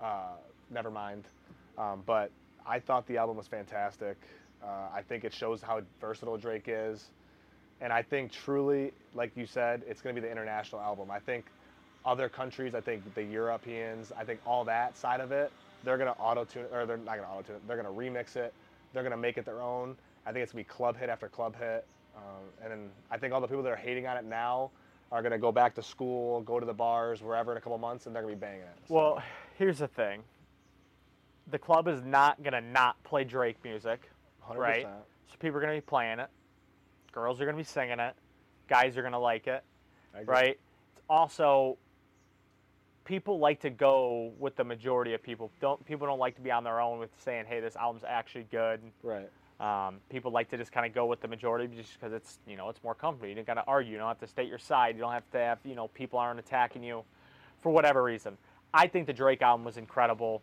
uh, 0.00 0.34
Nevermind, 0.74 1.22
um, 1.78 2.02
but 2.04 2.30
I 2.66 2.80
thought 2.80 3.06
the 3.06 3.16
album 3.16 3.36
was 3.36 3.46
fantastic. 3.46 4.16
Uh, 4.62 4.88
I 4.94 5.02
think 5.02 5.24
it 5.24 5.32
shows 5.32 5.62
how 5.62 5.80
versatile 6.00 6.36
Drake 6.36 6.64
is. 6.66 7.10
And 7.80 7.92
I 7.92 8.02
think 8.02 8.32
truly, 8.32 8.92
like 9.14 9.36
you 9.36 9.46
said, 9.46 9.82
it's 9.86 10.00
going 10.00 10.14
to 10.16 10.20
be 10.20 10.26
the 10.26 10.32
international 10.32 10.80
album. 10.80 11.10
I 11.10 11.18
think 11.18 11.44
other 12.04 12.28
countries, 12.28 12.74
I 12.74 12.80
think 12.80 13.14
the 13.14 13.22
Europeans, 13.22 14.12
I 14.18 14.24
think 14.24 14.40
all 14.46 14.64
that 14.64 14.96
side 14.96 15.20
of 15.20 15.32
it, 15.32 15.52
they're 15.84 15.98
going 15.98 16.12
to 16.12 16.18
auto 16.18 16.44
tune 16.44 16.64
or 16.72 16.86
they're 16.86 16.96
not 16.96 17.16
going 17.16 17.28
to 17.28 17.34
auto 17.34 17.42
tune 17.42 17.56
it. 17.56 17.68
They're 17.68 17.80
going 17.80 17.94
to 17.94 18.00
remix 18.20 18.36
it. 18.36 18.54
They're 18.92 19.02
going 19.02 19.10
to 19.10 19.16
make 19.18 19.36
it 19.36 19.44
their 19.44 19.60
own. 19.60 19.96
I 20.24 20.32
think 20.32 20.42
it's 20.42 20.52
going 20.52 20.64
to 20.64 20.68
be 20.70 20.74
club 20.74 20.96
hit 20.96 21.08
after 21.10 21.28
club 21.28 21.54
hit. 21.58 21.84
Um, 22.16 22.44
and 22.62 22.72
then 22.72 22.88
I 23.10 23.18
think 23.18 23.34
all 23.34 23.40
the 23.40 23.46
people 23.46 23.62
that 23.62 23.72
are 23.72 23.76
hating 23.76 24.06
on 24.06 24.16
it 24.16 24.24
now 24.24 24.70
are 25.12 25.20
going 25.20 25.32
to 25.32 25.38
go 25.38 25.52
back 25.52 25.74
to 25.74 25.82
school, 25.82 26.40
go 26.40 26.58
to 26.58 26.66
the 26.66 26.72
bars, 26.72 27.22
wherever 27.22 27.52
in 27.52 27.58
a 27.58 27.60
couple 27.60 27.76
months, 27.78 28.06
and 28.06 28.14
they're 28.16 28.22
going 28.22 28.34
to 28.34 28.40
be 28.40 28.44
banging 28.46 28.62
it. 28.62 28.76
So, 28.88 28.94
Well, 28.94 29.22
here's 29.58 29.78
the 29.78 29.88
thing. 29.88 30.22
The 31.48 31.58
club 31.58 31.86
is 31.86 32.02
not 32.02 32.42
gonna 32.42 32.60
not 32.60 33.00
play 33.04 33.22
Drake 33.22 33.56
music, 33.62 34.10
100%. 34.48 34.56
right? 34.56 34.86
so 35.28 35.34
people 35.38 35.58
are 35.58 35.60
gonna 35.60 35.74
be 35.74 35.80
playing 35.80 36.18
it. 36.18 36.28
Girls 37.12 37.40
are 37.40 37.44
gonna 37.46 37.56
be 37.56 37.64
singing 37.64 38.00
it. 38.00 38.14
Guys 38.68 38.96
are 38.96 39.02
gonna 39.02 39.18
like 39.18 39.46
it, 39.46 39.64
right? 40.26 40.58
It's 40.92 41.02
also 41.08 41.78
people 43.04 43.38
like 43.38 43.60
to 43.60 43.70
go 43.70 44.32
with 44.38 44.56
the 44.56 44.64
majority 44.64 45.14
of 45.14 45.22
people. 45.22 45.50
Don't 45.60 45.84
people 45.86 46.06
don't 46.06 46.18
like 46.18 46.34
to 46.36 46.40
be 46.42 46.50
on 46.50 46.64
their 46.64 46.80
own 46.80 46.98
with 46.98 47.10
saying, 47.18 47.46
"Hey, 47.46 47.60
this 47.60 47.76
album's 47.76 48.04
actually 48.04 48.44
good." 48.50 48.80
Right. 49.02 49.30
Um, 49.58 50.00
people 50.10 50.30
like 50.30 50.50
to 50.50 50.58
just 50.58 50.70
kind 50.70 50.84
of 50.84 50.92
go 50.92 51.06
with 51.06 51.22
the 51.22 51.28
majority 51.28 51.74
just 51.74 51.94
because 51.94 52.12
it's 52.12 52.38
you 52.46 52.56
know 52.56 52.68
it's 52.68 52.82
more 52.82 52.94
comfortable. 52.94 53.28
You 53.28 53.34
don't 53.34 53.46
got 53.46 53.54
to 53.54 53.64
argue. 53.66 53.92
You 53.92 53.98
don't 53.98 54.08
have 54.08 54.20
to 54.20 54.26
state 54.26 54.48
your 54.48 54.58
side. 54.58 54.96
You 54.96 55.00
don't 55.00 55.12
have 55.12 55.30
to 55.30 55.38
have 55.38 55.58
you 55.64 55.74
know 55.74 55.88
people 55.88 56.18
aren't 56.18 56.38
attacking 56.38 56.82
you 56.82 57.04
for 57.62 57.72
whatever 57.72 58.02
reason. 58.02 58.36
I 58.74 58.86
think 58.86 59.06
the 59.06 59.14
Drake 59.14 59.40
album 59.40 59.64
was 59.64 59.78
incredible. 59.78 60.42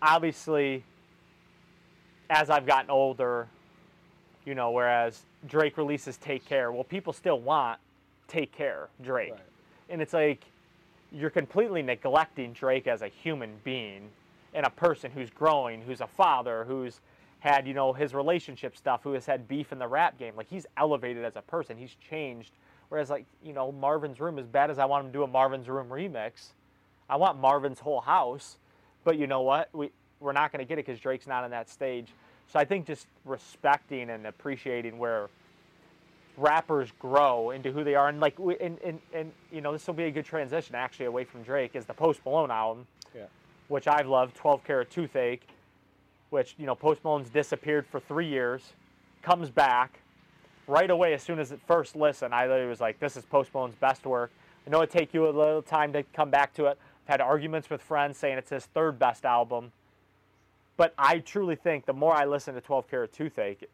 Obviously, 0.00 0.84
as 2.30 2.50
I've 2.50 2.66
gotten 2.66 2.90
older, 2.90 3.48
you 4.44 4.54
know, 4.54 4.70
whereas 4.70 5.22
Drake 5.46 5.76
releases 5.76 6.16
Take 6.16 6.44
Care, 6.46 6.72
well, 6.72 6.84
people 6.84 7.12
still 7.12 7.40
want 7.40 7.78
Take 8.28 8.52
Care, 8.52 8.88
Drake. 9.02 9.32
Right. 9.32 9.40
And 9.88 10.02
it's 10.02 10.12
like 10.12 10.44
you're 11.12 11.30
completely 11.30 11.82
neglecting 11.82 12.52
Drake 12.52 12.86
as 12.86 13.02
a 13.02 13.08
human 13.08 13.52
being 13.64 14.08
and 14.54 14.66
a 14.66 14.70
person 14.70 15.10
who's 15.10 15.30
growing, 15.30 15.82
who's 15.82 16.00
a 16.00 16.06
father, 16.06 16.64
who's 16.64 17.00
had, 17.40 17.66
you 17.66 17.74
know, 17.74 17.92
his 17.92 18.14
relationship 18.14 18.76
stuff, 18.76 19.02
who 19.02 19.12
has 19.12 19.26
had 19.26 19.46
beef 19.46 19.72
in 19.72 19.78
the 19.78 19.86
rap 19.86 20.18
game. 20.18 20.34
Like 20.36 20.48
he's 20.48 20.66
elevated 20.76 21.24
as 21.24 21.36
a 21.36 21.42
person. 21.42 21.76
He's 21.76 21.94
changed. 22.08 22.52
Whereas 22.88 23.10
like, 23.10 23.26
you 23.44 23.52
know, 23.52 23.72
Marvin's 23.72 24.20
Room, 24.20 24.38
as 24.38 24.46
bad 24.46 24.70
as 24.70 24.78
I 24.78 24.84
want 24.84 25.04
him 25.06 25.12
to 25.12 25.18
do 25.18 25.22
a 25.22 25.26
Marvin's 25.26 25.68
Room 25.68 25.88
remix, 25.88 26.48
I 27.08 27.16
want 27.16 27.38
Marvin's 27.38 27.80
whole 27.80 28.00
house. 28.00 28.56
But 29.04 29.18
you 29.18 29.26
know 29.26 29.42
what? 29.42 29.68
We 29.72 29.90
we're 30.20 30.32
not 30.32 30.52
gonna 30.52 30.64
get 30.64 30.78
it 30.78 30.86
because 30.86 31.00
Drake's 31.00 31.26
not 31.26 31.44
on 31.44 31.50
that 31.50 31.68
stage. 31.68 32.08
So 32.48 32.58
I 32.58 32.64
think 32.64 32.86
just 32.86 33.06
respecting 33.24 34.10
and 34.10 34.26
appreciating 34.26 34.98
where 34.98 35.28
rappers 36.36 36.92
grow 36.98 37.50
into 37.50 37.72
who 37.72 37.82
they 37.82 37.94
are. 37.94 38.08
And 38.08 38.20
like 38.20 38.38
we, 38.38 38.56
and, 38.58 38.78
and, 38.84 39.00
and 39.14 39.32
you 39.50 39.60
know 39.60 39.72
this 39.72 39.86
will 39.86 39.94
be 39.94 40.04
a 40.04 40.10
good 40.10 40.24
transition 40.24 40.74
actually 40.74 41.06
away 41.06 41.24
from 41.24 41.42
drake 41.42 41.74
is 41.74 41.86
the 41.86 41.94
post 41.94 42.20
malone 42.26 42.50
album 42.50 42.86
Yeah. 43.14 43.24
which 43.68 43.88
i've 43.88 44.06
loved 44.06 44.36
12 44.36 44.62
carat 44.64 44.90
toothache 44.90 45.48
which 46.28 46.54
you 46.58 46.66
know 46.66 46.74
post 46.74 47.02
malone's 47.04 47.30
disappeared 47.30 47.86
for 47.86 48.00
three 48.00 48.28
years 48.28 48.72
comes 49.22 49.48
back 49.50 50.00
right 50.66 50.90
away 50.90 51.14
as 51.14 51.22
soon 51.22 51.38
as 51.38 51.52
it 51.52 51.60
first 51.66 51.94
listened. 51.96 52.34
I 52.34 52.46
literally 52.48 52.68
was 52.68 52.80
like 52.80 52.98
this 53.00 53.16
is 53.16 53.24
post 53.24 53.54
malone's 53.54 53.76
best 53.76 54.04
work. 54.04 54.30
I 54.66 54.70
know 54.70 54.80
it 54.82 54.90
take 54.90 55.14
you 55.14 55.28
a 55.28 55.30
little 55.30 55.62
time 55.62 55.92
to 55.94 56.02
come 56.02 56.28
back 56.28 56.52
to 56.54 56.66
it. 56.66 56.78
I've 57.06 57.08
had 57.12 57.20
arguments 57.20 57.70
with 57.70 57.80
friends 57.80 58.18
saying 58.18 58.36
it's 58.36 58.50
his 58.50 58.66
third 58.66 58.98
best 58.98 59.24
album 59.24 59.70
but 60.76 60.94
i 60.98 61.18
truly 61.18 61.56
think 61.56 61.86
the 61.86 61.92
more 61.92 62.14
i 62.14 62.24
listen 62.24 62.54
to 62.54 62.60
12 62.60 62.88
carat 62.88 63.12
toothache 63.12 63.68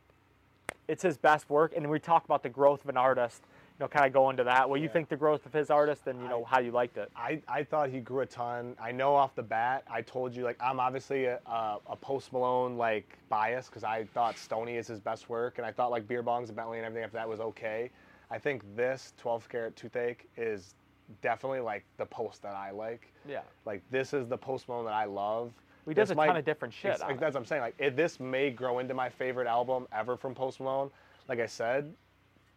it's 0.88 1.02
his 1.02 1.16
best 1.16 1.48
work. 1.48 1.72
And 1.76 1.88
we 1.88 1.98
talk 2.00 2.24
about 2.24 2.42
the 2.42 2.48
growth 2.48 2.82
of 2.82 2.88
an 2.90 2.96
artist, 2.96 3.42
you 3.78 3.84
know, 3.84 3.88
kind 3.88 4.04
of 4.04 4.12
go 4.12 4.30
into 4.30 4.44
that. 4.44 4.68
What 4.68 4.80
you 4.80 4.86
Yeah. 4.86 4.92
think 4.92 5.08
the 5.08 5.16
growth 5.16 5.46
of 5.46 5.52
his 5.52 5.70
artist, 5.70 6.06
and 6.08 6.20
you 6.20 6.28
know 6.28 6.44
how 6.44 6.58
you 6.58 6.72
liked 6.72 6.98
it. 6.98 7.10
I, 7.14 7.40
I 7.48 7.62
thought 7.62 7.88
he 7.88 8.00
grew 8.00 8.20
a 8.20 8.26
ton. 8.26 8.76
I 8.80 8.90
know 8.90 9.14
off 9.14 9.34
the 9.34 9.44
bat, 9.44 9.84
I 9.88 10.02
told 10.02 10.34
you 10.34 10.42
like 10.42 10.56
I'm 10.60 10.80
obviously 10.80 11.26
a, 11.26 11.38
a, 11.46 11.78
a 11.86 11.96
Post 11.96 12.32
Malone 12.32 12.76
like 12.76 13.16
bias 13.28 13.66
because 13.68 13.84
I 13.84 14.04
thought 14.12 14.36
Stoney 14.36 14.76
is 14.76 14.88
his 14.88 15.00
best 15.00 15.28
work, 15.28 15.58
and 15.58 15.66
I 15.66 15.70
thought 15.72 15.90
like 15.92 16.06
Beer 16.08 16.22
Bongs 16.22 16.48
and 16.48 16.56
Bentley 16.56 16.78
and 16.78 16.84
everything 16.86 17.04
after 17.04 17.16
that 17.16 17.28
was 17.28 17.40
okay. 17.40 17.90
I 18.30 18.38
think 18.38 18.62
this 18.74 19.14
12 19.18 19.48
carat 19.48 19.76
toothache 19.76 20.28
is 20.36 20.74
definitely 21.22 21.60
like 21.60 21.84
the 21.96 22.06
post 22.06 22.42
that 22.42 22.56
I 22.56 22.70
like. 22.72 23.12
Yeah, 23.26 23.42
Like 23.64 23.82
this 23.90 24.12
is 24.12 24.26
the 24.26 24.36
Post 24.38 24.68
Malone 24.68 24.86
that 24.86 24.94
I 24.94 25.04
love. 25.04 25.52
He 25.86 25.94
does 25.94 26.08
This 26.08 26.14
a 26.14 26.16
might- 26.16 26.26
ton 26.28 26.36
of 26.36 26.44
different 26.44 26.72
shit. 26.74 26.92
Ex- 26.92 27.00
on 27.00 27.08
like, 27.08 27.16
it. 27.16 27.20
that's 27.20 27.34
what 27.34 27.40
I'm 27.40 27.46
saying. 27.46 27.62
Like 27.62 27.74
it, 27.78 27.96
this 27.96 28.20
may 28.20 28.50
grow 28.50 28.78
into 28.78 28.94
my 28.94 29.08
favorite 29.08 29.46
album 29.48 29.86
ever 29.92 30.16
from 30.16 30.34
Post 30.34 30.60
Malone. 30.60 30.90
Like 31.28 31.40
I 31.40 31.46
said, 31.46 31.92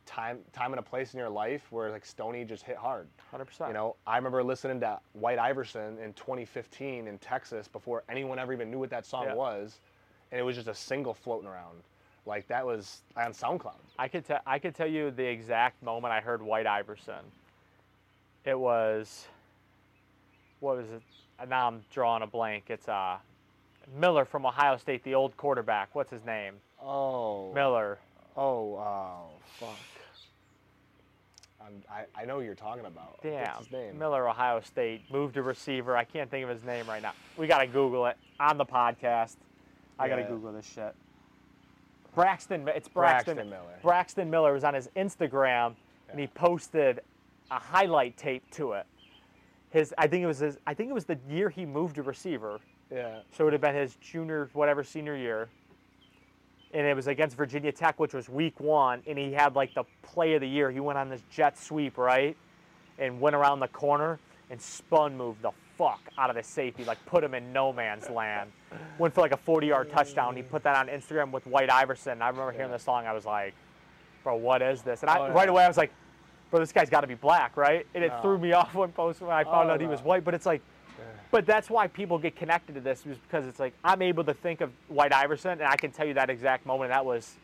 time 0.06 0.40
time 0.54 0.72
and 0.74 0.80
a 0.80 0.84
place 0.84 1.14
in 1.14 1.20
your 1.20 1.30
life 1.30 1.64
where 1.72 1.90
like 1.90 2.06
Stoney 2.06 2.44
just 2.46 2.64
hit 2.64 2.78
hard. 2.78 3.08
100%. 3.34 3.68
You 3.68 3.74
know, 3.74 3.96
I 4.06 4.18
remember 4.18 4.44
listening 4.44 4.80
to 4.82 5.00
White 5.14 5.40
Iverson 5.40 5.98
in 5.98 6.14
2015 6.14 7.08
in 7.08 7.18
Texas 7.18 7.68
before 7.68 8.04
anyone 8.10 8.38
ever 8.38 8.54
even 8.54 8.70
knew 8.70 8.78
what 8.80 8.92
that 8.92 9.06
song 9.08 9.24
Yeah. 9.26 9.34
was, 9.34 9.80
and 10.32 10.40
it 10.40 10.44
was 10.44 10.56
just 10.56 10.68
a 10.68 10.76
single 10.76 11.14
floating 11.16 11.48
around. 11.50 11.82
Like 12.28 12.48
that 12.48 12.64
was 12.66 13.02
on 13.18 13.34
SoundCloud. 13.34 13.76
I 13.98 14.08
could 14.08 14.26
tell 14.26 14.40
I 14.46 14.60
could 14.60 14.76
tell 14.76 14.88
you 14.88 15.10
the 15.10 15.26
exact 15.26 15.82
moment 15.82 16.14
I 16.14 16.22
heard 16.22 16.42
White 16.44 16.68
Iverson. 16.68 17.24
It 18.46 18.60
was 18.60 19.28
what 20.60 20.78
was 20.78 20.90
it? 20.92 21.02
Now 21.48 21.68
I'm 21.68 21.84
drawing 21.92 22.24
a 22.24 22.28
blank. 22.28 22.66
It's 22.70 22.88
uh 22.88 23.18
Miller 24.00 24.26
from 24.26 24.46
Ohio 24.46 24.78
State, 24.78 25.04
the 25.04 25.16
old 25.16 25.36
quarterback. 25.38 25.94
What's 25.94 26.12
his 26.12 26.26
name? 26.26 26.56
Oh. 26.82 27.54
Miller. 27.54 28.00
Oh. 28.36 28.76
Oh. 28.78 29.26
Fuck. 29.60 29.70
I'm, 31.62 31.84
I 31.90 32.22
I 32.22 32.26
know 32.26 32.40
who 32.40 32.46
you're 32.46 32.56
talking 32.56 32.86
about. 32.86 33.20
Damn. 33.22 33.46
What's 33.46 33.66
his 33.66 33.72
name? 33.72 33.98
Miller, 33.98 34.30
Ohio 34.30 34.62
State, 34.62 35.02
moved 35.12 35.36
to 35.36 35.44
receiver. 35.44 35.98
I 35.98 36.04
can't 36.04 36.30
think 36.30 36.44
of 36.44 36.50
his 36.50 36.64
name 36.64 36.88
right 36.88 37.02
now. 37.02 37.14
We 37.38 37.48
got 37.48 37.60
to 37.60 37.68
Google 37.68 38.06
it 38.08 38.18
on 38.40 38.58
the 38.58 38.66
podcast. 38.66 39.36
I 39.98 40.08
got 40.08 40.18
to 40.18 40.24
Google 40.24 40.52
this 40.52 40.66
shit. 40.66 40.94
Braxton, 42.14 42.68
it's 42.70 42.88
Braxton, 42.88 43.36
Braxton 43.36 43.50
Miller. 43.50 43.80
Braxton 43.82 44.30
Miller 44.30 44.54
was 44.54 44.64
on 44.64 44.74
his 44.74 44.90
Instagram 44.96 45.76
and 46.10 46.20
he 46.20 46.28
posted 46.28 47.02
a 47.52 47.60
highlight 47.60 48.16
tape 48.16 48.50
to 48.52 48.74
it. 48.74 48.86
His, 49.76 49.94
I 49.98 50.08
think 50.08 50.24
it 50.24 50.26
was 50.26 50.40
his, 50.40 50.58
I 50.66 50.74
think 50.74 50.90
it 50.90 50.94
was 50.94 51.04
the 51.04 51.20
year 51.30 51.50
he 51.50 51.66
moved 51.66 51.96
to 51.96 52.02
receiver. 52.02 52.62
Yeah. 52.90 53.20
So 53.36 53.44
it 53.44 53.46
would 53.48 53.54
have 53.54 53.62
been 53.62 53.76
his 53.76 53.96
junior, 53.98 54.50
whatever, 54.54 54.86
senior 54.86 55.18
year. 55.18 55.50
And 56.74 56.88
it 56.88 56.96
was 56.96 57.08
against 57.08 57.36
Virginia 57.36 57.74
Tech, 57.74 58.00
which 58.00 58.14
was 58.14 58.30
week 58.30 58.58
one. 58.62 59.02
And 59.06 59.18
he 59.18 59.34
had 59.34 59.54
like 59.54 59.74
the 59.74 59.84
play 60.02 60.34
of 60.36 60.40
the 60.40 60.48
year. 60.48 60.72
He 60.72 60.80
went 60.80 60.98
on 60.98 61.10
this 61.10 61.22
jet 61.30 61.58
sweep, 61.60 61.98
right? 61.98 62.38
And 63.00 63.20
went 63.20 63.36
around 63.36 63.60
the 63.60 63.68
corner 63.68 64.18
and 64.50 64.62
spun 64.62 65.18
moved 65.18 65.42
the 65.42 65.52
fuck 65.78 66.00
out 66.18 66.30
of 66.30 66.38
the 66.38 66.44
safety, 66.44 66.86
like 66.86 67.06
put 67.06 67.22
him 67.22 67.34
in 67.34 67.52
no 67.52 67.74
man's 67.74 68.10
land. 68.10 68.54
Went 68.98 69.14
for 69.14 69.20
like 69.20 69.34
a 69.34 69.38
40 69.38 69.68
yard 69.68 69.92
touchdown. 69.92 70.38
He 70.38 70.42
put 70.42 70.64
that 70.64 70.78
on 70.78 70.88
Instagram 70.88 71.32
with 71.32 71.46
White 71.48 71.70
Iverson. 71.70 72.22
I 72.22 72.30
remember 72.30 72.54
hearing 72.54 72.70
Yeah. 72.72 72.78
the 72.78 72.84
song. 72.84 73.08
I 73.08 73.12
was 73.12 73.26
like, 73.26 73.54
bro, 74.24 74.36
what 74.38 74.62
is 74.62 74.84
this? 74.84 75.02
And 75.02 75.10
I, 75.10 75.20
Oh, 75.20 75.26
yeah. 75.28 75.34
right 75.34 75.50
away, 75.50 75.66
I 75.66 75.68
was 75.68 75.76
like, 75.76 75.92
bro, 76.56 76.62
this 76.62 76.72
guy's 76.72 76.90
got 76.90 77.02
to 77.02 77.08
be 77.08 77.16
black, 77.16 77.58
right? 77.58 77.86
And 77.94 78.04
it 78.04 78.14
No. 78.16 78.22
threw 78.22 78.38
me 78.38 78.54
off 78.60 78.74
when 78.76 78.92
post 78.92 79.22
when 79.22 79.32
I 79.32 79.44
found 79.44 79.70
Oh, 79.70 79.74
out 79.74 79.82
he 79.82 79.88
was 79.88 80.02
white. 80.02 80.24
But 80.24 80.34
it's 80.34 80.46
like, 80.46 80.62
but 81.32 81.46
that's 81.46 81.70
why 81.70 81.88
people 81.88 82.18
get 82.18 82.38
connected 82.38 82.76
to 82.76 82.82
this 82.82 83.06
is 83.06 83.18
because 83.18 83.46
it's 83.46 83.60
like 83.60 83.74
I'm 83.84 84.02
able 84.02 84.24
to 84.24 84.34
think 84.34 84.62
of 84.62 84.72
White 84.88 85.14
Iverson 85.14 85.52
and 85.52 85.64
I 85.64 85.76
can 85.76 85.92
tell 85.92 86.08
you 86.08 86.14
that 86.14 86.30
exact 86.30 86.66
moment. 86.66 86.92
That 86.92 87.06
was 87.06 87.36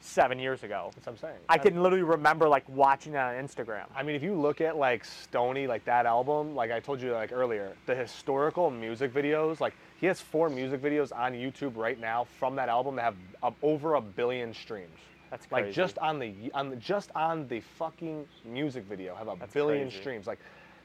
seven 0.00 0.40
years 0.40 0.64
ago. 0.64 0.90
That's 0.96 1.06
what 1.06 1.12
I'm 1.12 1.18
saying. 1.18 1.36
I 1.48 1.58
can 1.58 1.80
literally 1.80 2.02
remember 2.02 2.48
like 2.48 2.68
watching 2.68 3.14
it 3.14 3.18
on 3.18 3.34
Instagram. 3.34 3.84
I 3.94 4.02
mean, 4.02 4.16
if 4.16 4.24
you 4.24 4.34
look 4.34 4.60
at 4.60 4.76
like 4.76 5.04
Stoney, 5.04 5.68
like 5.68 5.84
that 5.84 6.04
album, 6.04 6.56
like 6.56 6.72
I 6.72 6.80
told 6.80 7.00
you 7.00 7.12
like 7.12 7.30
earlier, 7.30 7.76
the 7.86 7.94
historical 7.94 8.72
music 8.72 9.14
videos, 9.14 9.60
like 9.60 9.74
he 10.00 10.06
has 10.06 10.20
four 10.20 10.48
music 10.48 10.82
videos 10.82 11.16
on 11.16 11.34
YouTube 11.34 11.76
right 11.76 12.00
now 12.00 12.24
from 12.40 12.56
that 12.56 12.68
album 12.68 12.96
that 12.96 13.02
have 13.02 13.14
uh, 13.44 13.52
over 13.62 13.94
a 13.94 14.00
billion 14.00 14.52
streams. 14.52 14.98
That's 15.32 15.50
Like 15.50 15.72
just 15.72 15.98
on 15.98 16.18
the 16.18 16.34
on 16.52 16.68
the, 16.68 16.76
just 16.76 17.10
on 17.16 17.48
the 17.48 17.60
fucking 17.60 18.26
music 18.44 18.84
video 18.84 19.14
have 19.16 19.28
a 19.28 19.36
That's 19.40 19.54
billion 19.54 19.84
crazy. 19.88 19.98
streams. 20.00 20.26
Like 20.26 20.38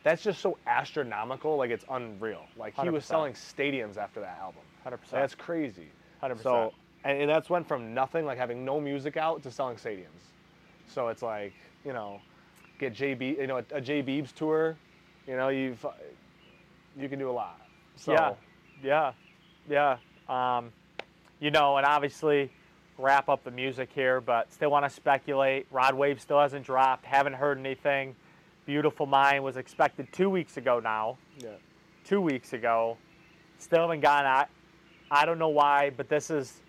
that's 0.04 0.24
just 0.24 0.40
so 0.40 0.58
astronomical. 0.66 1.58
Like 1.58 1.70
it's 1.70 1.84
unreal. 1.90 2.46
Like 2.58 2.74
he 2.80 2.90
was 2.90 3.04
100%. 3.04 3.08
selling 3.08 3.34
stadiums 3.34 3.98
after 3.98 4.22
that 4.22 4.38
album. 4.40 4.62
Hundred 4.84 4.98
percent. 5.00 5.22
That's 5.22 5.36
crazy. 5.36 5.90
Hundred 6.22 6.40
So, 6.40 6.68
percent. 6.68 6.74
and, 7.04 7.22
and 7.24 7.30
that's 7.30 7.50
went 7.50 7.68
from 7.68 7.94
nothing, 7.94 8.26
like 8.26 8.38
having 8.38 8.64
no 8.64 8.80
music 8.80 9.18
out, 9.18 9.44
to 9.44 9.52
selling 9.52 9.76
stadiums. 9.76 10.32
So 10.88 11.10
it's 11.10 11.22
like, 11.22 11.54
you 11.84 11.92
know, 11.92 12.22
get 12.80 12.94
JB, 12.94 13.38
you 13.40 13.48
know, 13.48 13.58
a, 13.58 13.66
a 13.74 13.82
J 13.82 14.02
Beebs 14.02 14.34
tour, 14.34 14.78
you 15.28 15.36
know, 15.36 15.50
you've, 15.50 15.86
you 16.98 17.10
can 17.10 17.20
do 17.20 17.30
a 17.30 17.32
lot. 17.34 17.60
So, 17.98 18.14
Yeah, 18.14 18.34
yeah, 18.82 19.98
yeah. 20.30 20.58
Um, 20.58 20.72
you 21.42 21.52
know, 21.52 21.76
and 21.76 21.86
obviously 21.86 22.50
wrap 22.98 23.30
up 23.30 23.44
the 23.44 23.52
music 23.52 23.90
here, 23.94 24.20
but 24.22 24.52
still 24.52 24.72
want 24.72 24.86
to 24.86 24.90
speculate. 24.90 25.68
Rod 25.72 25.94
Wave 25.94 26.20
still 26.22 26.40
hasn't 26.40 26.66
dropped. 26.66 27.06
Haven't 27.06 27.34
heard 27.34 27.58
anything. 27.60 28.16
Beautiful 28.66 29.06
Mind 29.06 29.44
was 29.44 29.58
expected 29.58 30.08
two 30.12 30.30
weeks 30.30 30.58
ago 30.58 30.80
now. 30.80 31.18
yeah. 31.38 31.50
Two 32.04 32.22
weeks 32.22 32.54
ago. 32.54 32.98
Still 33.60 33.82
haven't 33.82 34.02
gotten. 34.02 34.28
I, 34.28 34.46
I 35.12 35.26
don't 35.26 35.40
know 35.40 35.50
why, 35.50 35.92
but 35.96 36.10
this 36.10 36.30
is 36.30 36.62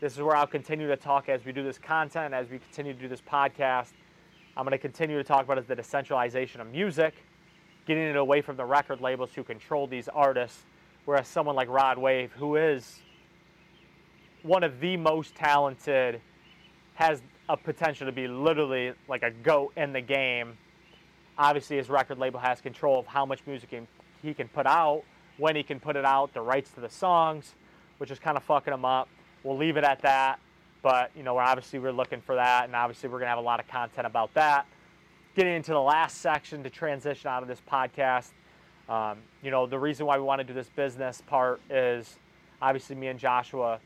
this 0.00 0.14
is 0.14 0.22
where 0.22 0.34
I'll 0.34 0.46
continue 0.46 0.88
to 0.88 0.96
talk 0.96 1.28
as 1.28 1.44
we 1.44 1.52
do 1.52 1.62
this 1.62 1.78
content, 1.78 2.32
as 2.32 2.48
we 2.48 2.58
continue 2.58 2.94
to 2.94 2.98
do 2.98 3.08
this 3.08 3.20
podcast. 3.20 3.92
I'm 4.56 4.64
going 4.64 4.72
to 4.72 4.78
continue 4.78 5.16
to 5.18 5.24
talk 5.24 5.44
about 5.44 5.58
is 5.58 5.66
the 5.66 5.76
decentralization 5.76 6.60
of 6.60 6.68
music, 6.68 7.14
getting 7.86 8.04
it 8.04 8.16
away 8.16 8.40
from 8.40 8.56
the 8.56 8.64
record 8.64 9.00
labels 9.00 9.30
who 9.34 9.44
control 9.44 9.86
these 9.86 10.08
artists, 10.08 10.64
whereas 11.04 11.28
someone 11.28 11.54
like 11.54 11.68
Rod 11.68 11.98
Wave, 11.98 12.32
who 12.32 12.56
is 12.56 13.00
one 14.42 14.64
of 14.64 14.80
the 14.80 14.96
most 14.96 15.34
talented, 15.34 16.20
has 16.94 17.22
a 17.48 17.56
potential 17.56 18.06
to 18.06 18.12
be 18.12 18.28
literally 18.28 18.92
like 19.08 19.22
a 19.22 19.30
goat 19.30 19.72
in 19.76 19.92
the 19.92 20.00
game. 20.00 20.56
Obviously, 21.38 21.76
his 21.76 21.88
record 21.88 22.18
label 22.18 22.38
has 22.38 22.60
control 22.60 22.98
of 22.98 23.06
how 23.06 23.24
much 23.24 23.40
music 23.46 23.70
he- 24.22 24.34
can 24.34 24.48
put 24.48 24.66
out, 24.66 25.02
when 25.38 25.56
he 25.56 25.62
can 25.62 25.80
put 25.80 25.96
it 25.96 26.04
out, 26.04 26.34
the 26.34 26.40
rights 26.40 26.70
to 26.72 26.80
the 26.80 26.88
songs, 26.90 27.54
which 27.98 28.10
is 28.10 28.18
kind 28.18 28.36
of 28.36 28.42
fucking 28.42 28.72
him 28.72 28.84
up. 28.84 29.08
We'll 29.42 29.56
leave 29.56 29.76
it 29.76 29.84
at 29.84 30.02
that. 30.02 30.38
But 30.82 31.10
you 31.16 31.22
know, 31.22 31.34
we're 31.34 31.42
obviously 31.42 31.78
we're 31.78 31.92
looking 31.92 32.20
for 32.20 32.34
that, 32.34 32.64
and 32.64 32.74
obviously 32.74 33.08
we're 33.08 33.18
gonna 33.18 33.30
have 33.30 33.38
a 33.38 33.42
lot 33.42 33.60
of 33.60 33.68
content 33.68 34.06
about 34.06 34.32
that. 34.34 34.66
Getting 35.34 35.54
into 35.54 35.72
the 35.72 35.80
last 35.80 36.18
section 36.18 36.62
to 36.62 36.70
transition 36.70 37.30
out 37.30 37.42
of 37.42 37.48
this 37.48 37.60
podcast. 37.70 38.30
Um, 38.88 39.18
you 39.42 39.50
know, 39.50 39.66
the 39.66 39.78
reason 39.78 40.06
why 40.06 40.16
we 40.16 40.24
want 40.24 40.40
to 40.40 40.44
do 40.44 40.52
this 40.52 40.68
business 40.68 41.22
part 41.26 41.60
is 41.70 42.18
obviously 42.60 42.96
me 42.96 43.08
and 43.08 43.18
Joshua 43.18 43.78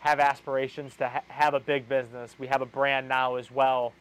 have 0.00 0.18
aspirations 0.20 0.96
to 0.96 1.08
ha- 1.08 1.22
have 1.28 1.54
a 1.54 1.60
big 1.60 1.88
business. 1.88 2.34
We 2.38 2.48
have 2.48 2.62
a 2.62 2.66
brand 2.66 3.08
now 3.08 3.36
as 3.36 3.50
well. 3.50 3.92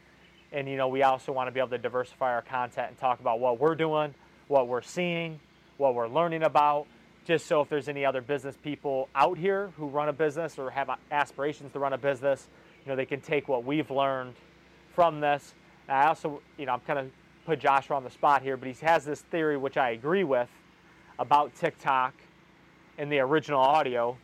And, 0.51 0.67
you 0.67 0.77
know, 0.77 0.87
we 0.87 1.03
also 1.03 1.31
want 1.31 1.47
to 1.47 1.51
be 1.51 1.59
able 1.59 1.69
to 1.69 1.77
diversify 1.77 2.33
our 2.33 2.41
content 2.41 2.87
and 2.89 2.97
talk 2.97 3.19
about 3.19 3.39
what 3.39 3.59
we're 3.59 3.75
doing, 3.75 4.15
what 4.47 4.67
we're 4.67 4.81
seeing, 4.81 5.39
what 5.77 5.93
we're 5.93 6.07
learning 6.07 6.43
about, 6.43 6.87
just 7.25 7.45
so 7.45 7.61
if 7.61 7.69
there's 7.69 7.87
any 7.87 8.05
other 8.05 8.21
business 8.21 8.55
people 8.63 9.07
out 9.13 9.37
here 9.37 9.71
who 9.77 9.87
run 9.87 10.09
a 10.09 10.13
business 10.13 10.57
or 10.57 10.71
have 10.71 10.89
aspirations 11.11 11.71
to 11.73 11.79
run 11.79 11.93
a 11.93 11.97
business, 11.97 12.47
you 12.83 12.89
know, 12.89 12.95
they 12.95 13.05
can 13.05 13.21
take 13.21 13.47
what 13.47 13.63
we've 13.63 13.91
learned 13.91 14.33
from 14.95 15.19
this. 15.19 15.53
And 15.87 15.97
I 15.97 16.07
also, 16.07 16.41
you 16.57 16.65
know, 16.65 16.73
I'm 16.73 16.79
kind 16.79 16.97
of 16.97 17.11
put 17.45 17.59
Joshua 17.59 17.97
on 17.97 18.03
the 18.03 18.09
spot 18.09 18.41
here, 18.41 18.57
but 18.57 18.67
he 18.67 18.85
has 18.85 19.05
this 19.05 19.21
theory, 19.21 19.57
which 19.57 19.77
I 19.77 19.91
agree 19.91 20.23
with, 20.23 20.49
about 21.19 21.53
TikTok 21.55 22.13
and 22.97 23.11
the 23.11 23.19
original 23.19 23.59
audio. 23.59 24.17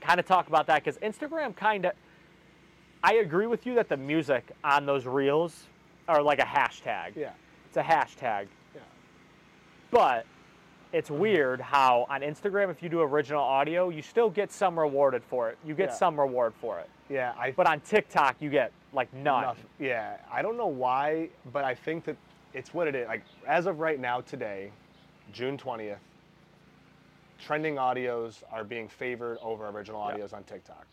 Kind 0.00 0.18
of 0.20 0.26
talk 0.26 0.48
about 0.48 0.66
that 0.66 0.84
because 0.84 0.98
Instagram 0.98 1.54
kind 1.54 1.86
of, 1.86 1.92
I 3.02 3.14
agree 3.14 3.46
with 3.46 3.66
you 3.66 3.74
that 3.74 3.88
the 3.88 3.96
music 3.96 4.50
on 4.64 4.86
those 4.86 5.06
reels 5.06 5.64
are 6.08 6.22
like 6.22 6.38
a 6.38 6.44
hashtag. 6.44 7.16
Yeah. 7.16 7.30
It's 7.68 7.76
a 7.76 7.82
hashtag. 7.82 8.46
Yeah. 8.74 8.80
But 9.90 10.26
it's 10.92 11.10
weird 11.10 11.60
how 11.60 12.06
on 12.08 12.22
Instagram, 12.22 12.70
if 12.70 12.82
you 12.82 12.88
do 12.88 13.00
original 13.02 13.42
audio, 13.42 13.90
you 13.90 14.02
still 14.02 14.28
get 14.30 14.50
some 14.50 14.78
rewarded 14.78 15.22
for 15.22 15.48
it. 15.50 15.58
You 15.64 15.74
get 15.74 15.90
Yeah. 15.90 15.94
some 15.94 16.18
reward 16.18 16.52
for 16.60 16.78
it. 16.80 16.90
Yeah. 17.08 17.32
I 17.38 17.52
But 17.52 17.66
on 17.66 17.80
TikTok, 17.80 18.36
you 18.40 18.50
get 18.50 18.72
like 18.92 19.12
none. 19.14 19.42
Nothing. 19.42 19.66
Yeah, 19.78 20.16
I 20.32 20.42
don't 20.42 20.56
know 20.56 20.66
why, 20.66 21.28
but 21.52 21.64
I 21.64 21.74
think 21.74 22.04
that 22.04 22.16
it's 22.54 22.74
what 22.74 22.88
it 22.88 22.96
is. 22.96 23.06
Like 23.06 23.22
as 23.46 23.66
of 23.66 23.78
right 23.78 24.00
now, 24.00 24.20
today, 24.20 24.72
June 25.32 25.56
twentieth, 25.56 25.98
trending 27.40 27.76
audios 27.76 28.42
are 28.52 28.64
being 28.64 28.88
favored 28.88 29.38
over 29.42 29.68
original 29.68 30.06
Yeah. 30.08 30.16
audios 30.18 30.32
on 30.32 30.44
TikTok. 30.44 30.86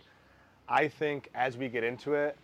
I 0.69 0.87
think 0.87 1.29
as 1.33 1.57
we 1.57 1.69
get 1.69 1.83
into 1.83 2.13
it, 2.13 2.37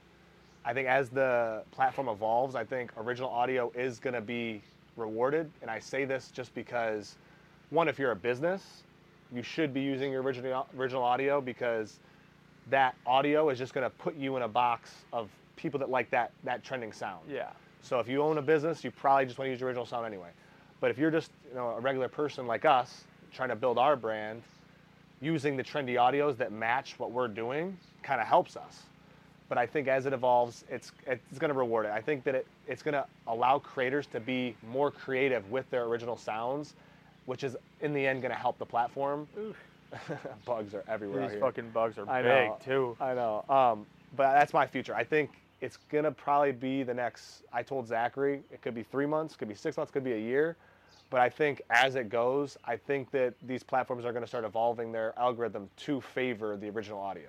I 0.65 0.73
think 0.73 0.87
as 0.87 1.09
the 1.09 1.63
platform 1.71 2.07
evolves, 2.07 2.55
I 2.55 2.63
think 2.63 2.91
original 2.97 3.29
audio 3.29 3.71
is 3.75 3.99
going 3.99 4.13
to 4.13 4.21
be 4.21 4.61
rewarded. 4.95 5.51
And 5.61 5.69
I 5.69 5.79
say 5.79 6.05
this 6.05 6.29
just 6.31 6.53
because, 6.55 7.15
one, 7.69 7.87
if 7.87 7.99
you're 7.99 8.11
a 8.11 8.15
business, 8.15 8.83
you 9.33 9.43
should 9.43 9.73
be 9.73 9.81
using 9.81 10.11
your 10.11 10.21
original 10.21 10.67
original 10.77 11.03
audio 11.03 11.41
because 11.41 11.99
that 12.69 12.95
audio 13.05 13.49
is 13.49 13.57
just 13.57 13.73
going 13.73 13.83
to 13.83 13.89
put 13.89 14.15
you 14.15 14.37
in 14.37 14.43
a 14.43 14.47
box 14.47 14.91
of 15.11 15.29
people 15.55 15.79
that 15.79 15.89
like 15.89 16.09
that 16.11 16.31
that 16.43 16.63
trending 16.63 16.93
sound. 16.93 17.29
Yeah. 17.29 17.49
So 17.81 17.99
if 17.99 18.07
you 18.07 18.21
own 18.21 18.37
a 18.37 18.41
business, 18.41 18.83
you 18.83 18.91
probably 18.91 19.25
just 19.25 19.37
want 19.37 19.47
to 19.47 19.51
use 19.51 19.59
your 19.59 19.67
original 19.67 19.85
sound 19.85 20.05
anyway. 20.05 20.29
But 20.79 20.91
if 20.91 20.97
you're 20.97 21.11
just 21.11 21.31
you 21.49 21.55
know 21.55 21.69
a 21.71 21.79
regular 21.81 22.07
person 22.07 22.47
like 22.47 22.63
us 22.63 23.03
trying 23.33 23.49
to 23.49 23.55
build 23.55 23.77
our 23.77 23.95
brand, 23.95 24.41
using 25.21 25.57
the 25.57 25.63
trendy 25.63 25.95
audios 25.95 26.37
that 26.37 26.51
match 26.51 26.95
what 26.97 27.11
we're 27.11 27.27
doing 27.27 27.77
kind 28.03 28.21
of 28.21 28.27
helps 28.27 28.55
us. 28.55 28.83
But 29.49 29.57
I 29.57 29.65
think 29.65 29.87
as 29.87 30.05
it 30.05 30.13
evolves, 30.13 30.63
it's 30.69 30.91
it's 31.05 31.37
going 31.39 31.51
to 31.51 31.57
reward 31.57 31.85
it. 31.85 31.91
I 31.91 32.01
think 32.01 32.23
that 32.23 32.35
it, 32.35 32.47
it's 32.67 32.81
going 32.81 32.93
to 32.93 33.05
allow 33.27 33.59
creators 33.59 34.07
to 34.07 34.19
be 34.19 34.55
more 34.67 34.89
creative 34.89 35.49
with 35.51 35.69
their 35.69 35.83
original 35.83 36.17
sounds, 36.17 36.73
which 37.25 37.43
is 37.43 37.55
in 37.81 37.93
the 37.93 38.05
end 38.05 38.21
going 38.21 38.33
to 38.33 38.37
help 38.39 38.57
the 38.57 38.65
platform. 38.65 39.27
Bugs 40.45 40.73
are 40.73 40.83
everywhere 40.87 41.29
These 41.29 41.39
fucking 41.39 41.69
bugs 41.69 41.99
are 41.99 42.09
I 42.09 42.21
big 42.21 42.49
know. 42.49 42.57
too. 42.63 42.97
I 42.99 43.13
know. 43.13 43.45
Um, 43.47 43.85
but 44.15 44.33
that's 44.33 44.53
my 44.53 44.65
future. 44.65 44.95
I 44.95 45.03
think 45.03 45.29
it's 45.61 45.77
gonna 45.91 46.11
probably 46.11 46.51
be 46.51 46.83
the 46.83 46.93
next. 46.93 47.43
I 47.53 47.61
told 47.63 47.87
Zachary 47.87 48.41
it 48.51 48.61
could 48.61 48.73
be 48.73 48.83
three 48.83 49.05
months, 49.05 49.35
could 49.35 49.47
be 49.47 49.55
six 49.55 49.77
months, 49.77 49.91
could 49.91 50.03
be 50.03 50.13
a 50.13 50.19
year. 50.19 50.55
But 51.09 51.21
I 51.21 51.29
think 51.29 51.61
as 51.69 51.95
it 51.95 52.09
goes, 52.09 52.57
I 52.65 52.75
think 52.75 53.11
that 53.11 53.33
these 53.45 53.63
platforms 53.63 54.05
are 54.05 54.11
going 54.11 54.23
to 54.23 54.27
start 54.27 54.45
evolving 54.45 54.91
their 54.91 55.17
algorithm 55.17 55.69
to 55.77 56.01
favor 56.01 56.57
the 56.57 56.69
original 56.69 56.99
audios. 56.99 57.27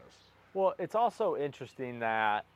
Well, 0.55 0.75
it's 0.79 0.95
also 0.95 1.37
interesting 1.37 1.99
that 1.99 2.47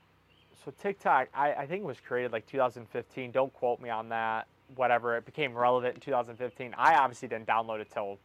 so 0.65 0.73
TikTok, 0.83 1.29
I, 1.35 1.53
I 1.53 1.67
think 1.67 1.83
it 1.83 1.87
was 1.87 2.01
created 2.01 2.33
like 2.33 2.47
2015. 2.47 3.31
Don't 3.31 3.53
quote 3.53 3.81
me 3.81 3.91
on 3.91 4.09
that. 4.09 4.47
Whatever, 4.77 5.17
it 5.17 5.25
became 5.25 5.57
relevant 5.57 5.95
in 5.95 6.01
2015. 6.01 6.75
I 6.77 6.97
obviously 6.97 7.29
didn't 7.29 7.47
download 7.47 7.81
it 7.81 7.91
till 7.91 8.19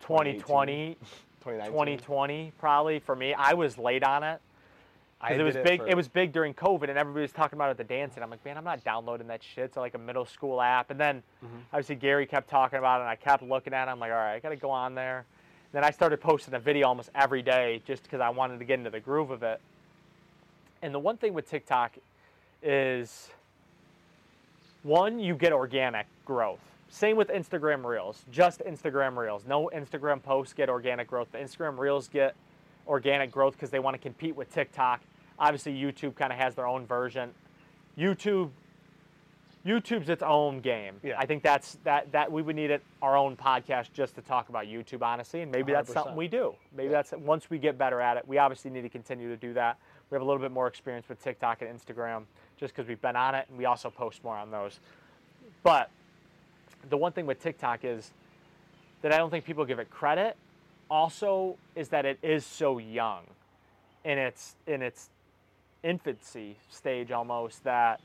2020, 0.00 0.96
2020 1.44 2.52
probably 2.58 2.98
for 2.98 3.14
me. 3.14 3.34
I 3.34 3.54
was 3.54 3.78
late 3.78 4.02
on 4.02 4.22
it 4.22 4.40
because 5.22 5.40
it 5.40 5.42
was 5.44 5.54
did 5.54 5.64
big. 5.64 5.80
for- 5.80 5.86
It 5.88 5.96
was 5.96 6.08
big 6.08 6.32
during 6.32 6.52
COVID, 6.54 6.88
and 6.88 6.98
everybody 6.98 7.22
was 7.22 7.32
talking 7.32 7.56
about 7.56 7.68
it 7.68 7.70
at 7.72 7.76
the 7.78 7.84
dance. 7.84 8.14
And 8.16 8.24
I'm 8.24 8.30
like, 8.30 8.44
man, 8.44 8.56
I'm 8.58 8.64
not 8.64 8.82
downloading 8.84 9.26
that 9.28 9.42
shit. 9.42 9.64
It's 9.64 9.76
like 9.76 9.94
a 9.94 9.98
middle 9.98 10.24
school 10.26 10.60
app. 10.60 10.90
And 10.90 10.98
then 11.00 11.22
Mm-hmm. 11.44 11.56
obviously 11.72 11.94
Gary 11.96 12.26
kept 12.26 12.48
talking 12.48 12.78
about 12.78 12.98
it, 12.98 13.02
and 13.02 13.10
I 13.10 13.16
kept 13.16 13.42
looking 13.42 13.72
at 13.72 13.88
it. 13.88 13.90
I'm 13.90 13.98
like, 14.00 14.10
all 14.12 14.18
right, 14.18 14.34
I 14.34 14.38
got 14.40 14.50
to 14.50 14.56
go 14.56 14.70
on 14.70 14.94
there. 14.94 15.18
And 15.18 15.24
Then 15.72 15.84
I 15.84 15.90
started 15.90 16.20
posting 16.20 16.54
a 16.54 16.58
video 16.58 16.86
almost 16.88 17.10
every 17.14 17.42
day 17.42 17.80
just 17.86 18.02
because 18.02 18.20
I 18.20 18.28
wanted 18.30 18.58
to 18.58 18.64
get 18.64 18.78
into 18.78 18.90
the 18.90 19.00
groove 19.00 19.30
of 19.30 19.42
it. 19.42 19.60
And 20.82 20.92
the 20.94 20.98
one 20.98 21.16
thing 21.16 21.32
with 21.34 21.48
TikTok 21.48 21.96
is 22.62 23.30
one, 24.82 25.18
you 25.20 25.34
get 25.34 25.52
organic 25.52 26.06
growth. 26.24 26.60
Same 26.88 27.16
with 27.16 27.28
Instagram 27.28 27.84
Reels, 27.84 28.24
just 28.30 28.60
Instagram 28.60 29.16
Reels. 29.16 29.44
No 29.46 29.70
Instagram 29.74 30.22
posts 30.22 30.52
get 30.52 30.68
organic 30.68 31.06
growth. 31.08 31.28
The 31.32 31.38
Instagram 31.38 31.78
Reels 31.78 32.08
get 32.08 32.34
organic 32.86 33.30
growth 33.30 33.54
because 33.54 33.70
they 33.70 33.78
want 33.78 33.94
to 33.94 33.98
compete 34.02 34.36
with 34.36 34.52
TikTok. 34.52 35.00
Obviously, 35.42 35.74
YouTube 35.74 36.14
kind 36.14 36.32
of 36.32 36.38
has 36.38 36.54
their 36.54 36.68
own 36.68 36.86
version. 36.86 37.30
YouTube, 37.98 38.50
YouTube's 39.66 40.08
its 40.08 40.22
own 40.22 40.60
game. 40.60 40.94
Yeah. 41.02 41.16
I 41.18 41.26
think 41.26 41.42
that's 41.42 41.78
that 41.82 42.12
that 42.12 42.30
we 42.30 42.42
would 42.42 42.54
need 42.54 42.70
it, 42.70 42.80
our 43.02 43.16
own 43.16 43.36
podcast 43.36 43.92
just 43.92 44.14
to 44.14 44.22
talk 44.22 44.50
about 44.50 44.66
YouTube, 44.66 45.02
honestly, 45.02 45.42
and 45.42 45.50
maybe 45.50 45.72
that's 45.72 45.92
something 45.92 46.12
100%. 46.12 46.16
we 46.16 46.28
do. 46.28 46.54
Maybe 46.76 46.90
Yeah. 46.90 47.02
that's 47.02 47.12
once 47.12 47.50
we 47.50 47.58
get 47.58 47.76
better 47.76 48.00
at 48.00 48.16
it. 48.16 48.26
We 48.28 48.38
obviously 48.38 48.70
need 48.70 48.82
to 48.82 48.88
continue 48.88 49.28
to 49.30 49.36
do 49.36 49.52
that. 49.54 49.78
We 50.10 50.14
have 50.14 50.22
a 50.22 50.24
little 50.24 50.40
bit 50.40 50.52
more 50.52 50.68
experience 50.68 51.08
with 51.08 51.20
TikTok 51.20 51.60
and 51.62 51.76
Instagram 51.76 52.22
just 52.56 52.72
because 52.76 52.88
we've 52.88 53.02
been 53.02 53.16
on 53.16 53.34
it, 53.34 53.46
and 53.48 53.58
we 53.58 53.64
also 53.64 53.90
post 53.90 54.22
more 54.22 54.36
on 54.36 54.52
those. 54.52 54.78
But 55.64 55.90
the 56.88 56.96
one 56.96 57.10
thing 57.10 57.26
with 57.26 57.42
TikTok 57.42 57.84
is 57.84 58.12
that 59.00 59.12
I 59.12 59.18
don't 59.18 59.30
think 59.30 59.44
people 59.44 59.64
give 59.64 59.80
it 59.80 59.90
credit. 59.90 60.36
Also, 60.88 61.56
is 61.74 61.88
that 61.88 62.04
it 62.04 62.18
is 62.22 62.46
so 62.46 62.78
young, 62.78 63.24
in 64.04 64.18
its 64.18 64.54
in 64.68 64.82
its 64.82 65.08
infancy 65.82 66.56
stage 66.70 67.10
almost 67.10 67.64
that 67.64 68.00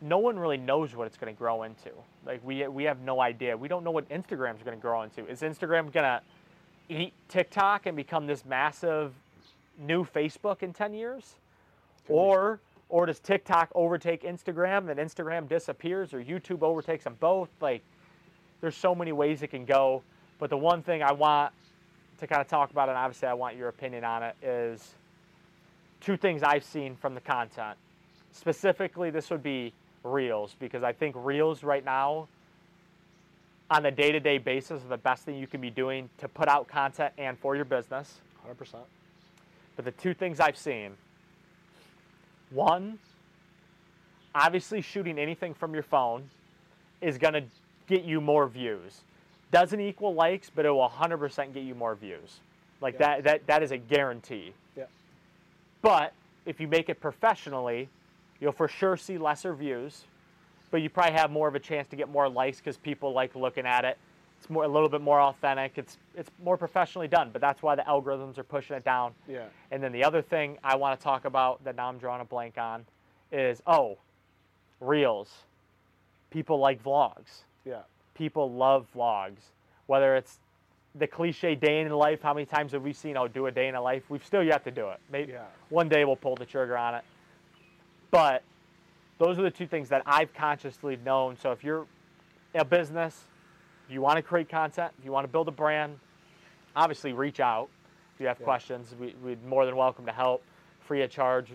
no 0.00 0.18
one 0.18 0.38
really 0.38 0.56
knows 0.56 0.94
what 0.96 1.06
it's 1.06 1.16
going 1.16 1.32
to 1.32 1.38
grow 1.38 1.62
into. 1.62 1.90
Like 2.26 2.44
we 2.44 2.66
we 2.66 2.84
have 2.84 3.00
no 3.00 3.20
idea. 3.20 3.56
We 3.56 3.68
don't 3.68 3.84
know 3.84 3.90
what 3.90 4.08
Instagram's 4.08 4.62
going 4.62 4.76
to 4.76 4.82
grow 4.82 5.02
into. 5.02 5.26
Is 5.26 5.40
Instagram 5.40 5.92
going 5.92 6.04
to 6.04 6.20
eat 6.88 7.12
TikTok 7.28 7.86
and 7.86 7.96
become 7.96 8.26
this 8.26 8.44
massive 8.44 9.12
new 9.78 10.04
Facebook 10.04 10.62
in 10.62 10.72
10 10.72 10.94
years? 10.94 11.36
Or 12.08 12.60
or 12.88 13.06
does 13.06 13.20
TikTok 13.20 13.70
overtake 13.74 14.22
Instagram 14.22 14.90
and 14.90 15.00
Instagram 15.00 15.48
disappears 15.48 16.12
or 16.12 16.22
YouTube 16.22 16.62
overtakes 16.62 17.04
them 17.04 17.16
both? 17.20 17.48
Like 17.60 17.82
there's 18.60 18.76
so 18.76 18.94
many 18.94 19.12
ways 19.12 19.42
it 19.42 19.48
can 19.48 19.64
go. 19.64 20.02
But 20.38 20.50
the 20.50 20.58
one 20.58 20.82
thing 20.82 21.02
I 21.02 21.12
want 21.12 21.52
to 22.18 22.26
kind 22.26 22.40
of 22.40 22.48
talk 22.48 22.70
about, 22.70 22.88
and 22.88 22.98
obviously 22.98 23.28
I 23.28 23.34
want 23.34 23.56
your 23.56 23.68
opinion 23.68 24.04
on 24.04 24.22
it, 24.22 24.36
is 24.42 24.94
two 26.02 26.16
things 26.16 26.42
I've 26.42 26.64
seen 26.64 26.96
from 26.96 27.14
the 27.14 27.20
content. 27.20 27.78
Specifically, 28.32 29.10
this 29.10 29.30
would 29.30 29.42
be 29.42 29.72
Reels, 30.04 30.56
because 30.58 30.82
I 30.82 30.92
think 30.92 31.14
Reels 31.16 31.62
right 31.62 31.84
now, 31.84 32.28
on 33.70 33.86
a 33.86 33.90
day 33.90 34.12
to 34.12 34.20
day 34.20 34.38
basis, 34.38 34.82
are 34.84 34.88
the 34.88 34.96
best 34.96 35.24
thing 35.24 35.36
you 35.36 35.46
can 35.46 35.60
be 35.60 35.70
doing 35.70 36.10
to 36.18 36.28
put 36.28 36.48
out 36.48 36.66
content 36.68 37.12
and 37.18 37.38
for 37.38 37.54
your 37.56 37.64
business. 37.64 38.20
100%. 38.46 38.74
But 39.76 39.84
the 39.84 39.92
two 39.92 40.12
things 40.12 40.40
I've 40.40 40.58
seen 40.58 40.92
one, 42.50 42.98
obviously, 44.34 44.82
shooting 44.82 45.18
anything 45.18 45.54
from 45.54 45.72
your 45.72 45.82
phone 45.82 46.28
is 47.00 47.16
going 47.16 47.32
to 47.34 47.44
get 47.86 48.04
you 48.04 48.20
more 48.20 48.46
views. 48.46 49.00
Doesn't 49.50 49.80
equal 49.80 50.14
likes, 50.14 50.50
but 50.54 50.66
it 50.66 50.70
will 50.70 50.88
100% 50.88 51.54
get 51.54 51.62
you 51.62 51.74
more 51.74 51.94
views. 51.94 52.40
Like 52.80 52.94
Yeah. 52.94 52.98
that, 53.16 53.24
that, 53.24 53.46
that 53.46 53.62
is 53.62 53.70
a 53.72 53.78
guarantee. 53.78 54.52
But 55.82 56.14
if 56.46 56.60
you 56.60 56.68
make 56.68 56.88
it 56.88 57.00
professionally, 57.00 57.88
you'll 58.40 58.52
for 58.52 58.68
sure 58.68 58.96
see 58.96 59.18
lesser 59.18 59.54
views, 59.54 60.04
but 60.70 60.80
you 60.80 60.88
probably 60.88 61.12
have 61.12 61.30
more 61.30 61.48
of 61.48 61.54
a 61.54 61.60
chance 61.60 61.88
to 61.88 61.96
get 61.96 62.08
more 62.08 62.28
likes 62.28 62.58
because 62.58 62.76
people 62.76 63.12
like 63.12 63.34
looking 63.34 63.66
at 63.66 63.84
it. 63.84 63.98
It's 64.40 64.50
more 64.50 64.64
a 64.64 64.68
little 64.68 64.88
bit 64.88 65.00
more 65.00 65.20
authentic. 65.20 65.72
It's 65.76 65.98
it's 66.16 66.30
more 66.42 66.56
professionally 66.56 67.06
done, 67.06 67.30
but 67.32 67.40
that's 67.40 67.62
why 67.62 67.76
the 67.76 67.82
algorithms 67.82 68.38
are 68.38 68.44
pushing 68.44 68.76
it 68.76 68.84
down. 68.84 69.12
Yeah. 69.28 69.44
And 69.70 69.82
then 69.82 69.92
the 69.92 70.02
other 70.02 70.22
thing 70.22 70.58
I 70.64 70.74
want 70.74 70.98
to 70.98 71.04
talk 71.04 71.26
about 71.26 71.62
that 71.64 71.76
now 71.76 71.88
I'm 71.88 71.98
drawing 71.98 72.22
a 72.22 72.24
blank 72.24 72.58
on 72.58 72.84
is 73.30 73.62
oh, 73.66 73.98
reels. 74.80 75.30
People 76.30 76.58
like 76.58 76.82
vlogs. 76.82 77.44
Yeah. 77.64 77.82
People 78.14 78.52
love 78.52 78.86
vlogs. 78.96 79.50
Whether 79.86 80.16
it's 80.16 80.40
the 80.94 81.06
cliche 81.06 81.54
day 81.54 81.80
in 81.80 81.90
life, 81.90 82.20
how 82.22 82.34
many 82.34 82.44
times 82.46 82.72
have 82.72 82.82
we 82.82 82.92
seen, 82.92 83.16
oh, 83.16 83.26
do 83.28 83.46
a 83.46 83.50
day 83.50 83.68
in 83.68 83.74
a 83.74 83.80
life? 83.80 84.02
We've 84.10 84.24
still 84.24 84.42
yet 84.42 84.64
to 84.64 84.70
do 84.70 84.88
it. 84.90 85.00
Maybe 85.10 85.32
Yeah. 85.32 85.46
one 85.70 85.88
day 85.88 86.04
we'll 86.04 86.16
pull 86.16 86.36
the 86.36 86.44
trigger 86.44 86.76
on 86.76 86.94
it. 86.96 87.04
But 88.10 88.42
those 89.18 89.38
are 89.38 89.42
the 89.42 89.50
two 89.50 89.66
things 89.66 89.88
that 89.88 90.02
I've 90.04 90.34
consciously 90.34 90.96
known. 90.96 91.36
So 91.36 91.50
if 91.52 91.64
you're 91.64 91.86
a 92.54 92.64
business, 92.64 93.26
you 93.88 94.02
want 94.02 94.16
to 94.16 94.22
create 94.22 94.48
content, 94.48 94.92
if 94.98 95.04
you 95.04 95.12
want 95.12 95.24
to 95.24 95.32
build 95.32 95.48
a 95.48 95.52
brand, 95.52 95.98
obviously 96.76 97.12
reach 97.12 97.40
out. 97.40 97.68
If 98.14 98.20
you 98.20 98.26
have 98.26 98.38
Yeah. 98.38 98.44
questions, 98.44 98.94
we, 98.98 99.14
we'd 99.24 99.42
more 99.44 99.64
than 99.64 99.76
welcome 99.76 100.04
to 100.06 100.12
help, 100.12 100.42
free 100.80 101.02
of 101.02 101.10
charge. 101.10 101.50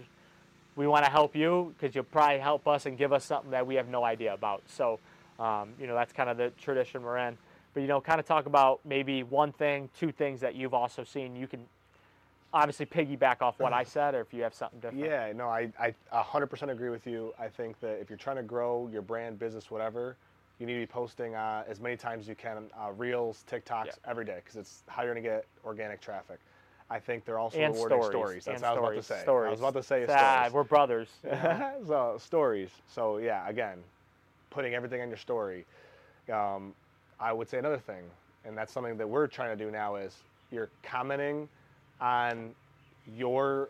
We 0.76 0.88
want 0.88 1.06
to 1.06 1.12
help 1.12 1.36
you 1.36 1.76
because 1.78 1.94
you'll 1.96 2.04
probably 2.06 2.40
help 2.40 2.68
us 2.68 2.88
and 2.88 2.98
give 2.98 3.14
us 3.14 3.24
something 3.24 3.52
that 3.52 3.66
we 3.66 3.76
have 3.76 3.88
no 3.88 4.04
idea 4.04 4.34
about. 4.34 4.64
So, 4.68 5.00
um, 5.40 5.74
you 5.80 5.86
know, 5.86 5.94
that's 5.96 6.14
kind 6.14 6.30
of 6.30 6.38
the 6.38 6.50
tradition 6.52 7.04
we're 7.04 7.18
in. 7.18 7.38
But, 7.78 7.82
you 7.82 7.88
know, 7.88 8.02
kind 8.02 8.20
of 8.20 8.26
talk 8.26 8.48
about 8.48 8.80
maybe 8.86 9.22
one 9.22 9.52
thing, 9.52 9.88
two 9.96 10.12
things 10.12 10.40
that 10.40 10.56
you've 10.56 10.74
also 10.74 11.04
seen. 11.04 11.36
You 11.36 11.46
can 11.46 11.60
obviously 12.52 12.88
piggyback 12.88 13.44
off 13.44 13.60
what 13.60 13.72
I 13.72 13.84
said, 13.96 14.16
or 14.16 14.22
if 14.22 14.34
you 14.34 14.42
have 14.42 14.56
something 14.56 14.80
different. 14.80 15.06
Yeah, 15.06 15.32
no, 15.36 15.48
I, 15.48 15.72
I 15.80 15.94
100% 16.12 16.72
agree 16.72 16.90
with 16.90 17.06
you. 17.06 17.36
I 17.40 17.48
think 17.48 17.80
that 17.82 18.00
if 18.02 18.10
you're 18.10 18.18
trying 18.18 18.38
to 18.38 18.42
grow 18.42 18.90
your 18.92 19.04
brand, 19.04 19.38
business, 19.38 19.70
whatever, 19.70 20.18
you 20.58 20.66
need 20.66 20.74
to 20.74 20.80
be 20.80 20.88
posting 20.88 21.36
uh, 21.36 21.66
as 21.68 21.80
many 21.80 21.96
times 21.96 22.22
as 22.24 22.30
you 22.30 22.34
can 22.34 22.64
uh, 22.82 22.92
Reels, 22.94 23.46
TikToks 23.48 23.86
Yeah. 23.86 23.92
every 24.08 24.26
day 24.26 24.38
because 24.44 24.56
it's 24.56 24.82
how 24.88 25.04
you're 25.04 25.14
going 25.14 25.24
to 25.24 25.30
get 25.30 25.46
organic 25.64 26.02
traffic. 26.02 26.40
I 26.90 26.98
think 26.98 27.26
they're 27.26 27.38
also 27.38 27.60
And 27.60 27.76
rewarding 27.76 28.02
stories. 28.02 28.10
stories. 28.10 28.46
That's 28.46 28.64
and 28.64 28.80
what 28.80 28.90
I 28.90 28.92
was 28.92 29.06
stories. 29.06 29.06
about 29.06 29.16
to 29.16 29.20
say. 29.20 29.22
Stories. 29.22 29.48
I 29.48 29.52
was 29.52 29.60
about 29.60 29.74
to 29.76 29.84
say 29.84 30.06
Ah, 30.10 30.40
stories. 30.42 30.54
we're 30.56 30.64
brothers. 30.64 31.10
Yeah. 31.24 31.74
so 31.86 32.18
stories. 32.20 32.72
So 32.88 33.18
yeah, 33.20 33.48
again, 33.48 33.84
putting 34.50 34.74
everything 34.74 35.02
on 35.02 35.10
your 35.10 35.18
story. 35.18 35.68
Um, 36.34 36.74
I 37.20 37.34
would 37.34 37.50
say 37.50 37.58
another 37.58 37.80
thing, 37.80 38.04
and 38.46 38.58
that's 38.58 38.72
something 38.72 38.98
that 38.98 39.08
we're 39.08 39.28
trying 39.28 39.58
to 39.58 39.64
do 39.64 39.72
now 39.72 39.96
is 39.96 40.16
you're 40.52 40.70
commenting 40.84 41.50
on 42.00 42.52
your 43.16 43.70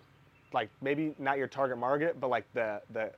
like 0.53 0.69
maybe 0.81 1.13
not 1.19 1.37
your 1.37 1.47
target 1.47 1.77
market, 1.77 2.19
but 2.19 2.29
like 2.29 2.45
the 2.53 2.81
the 2.93 3.11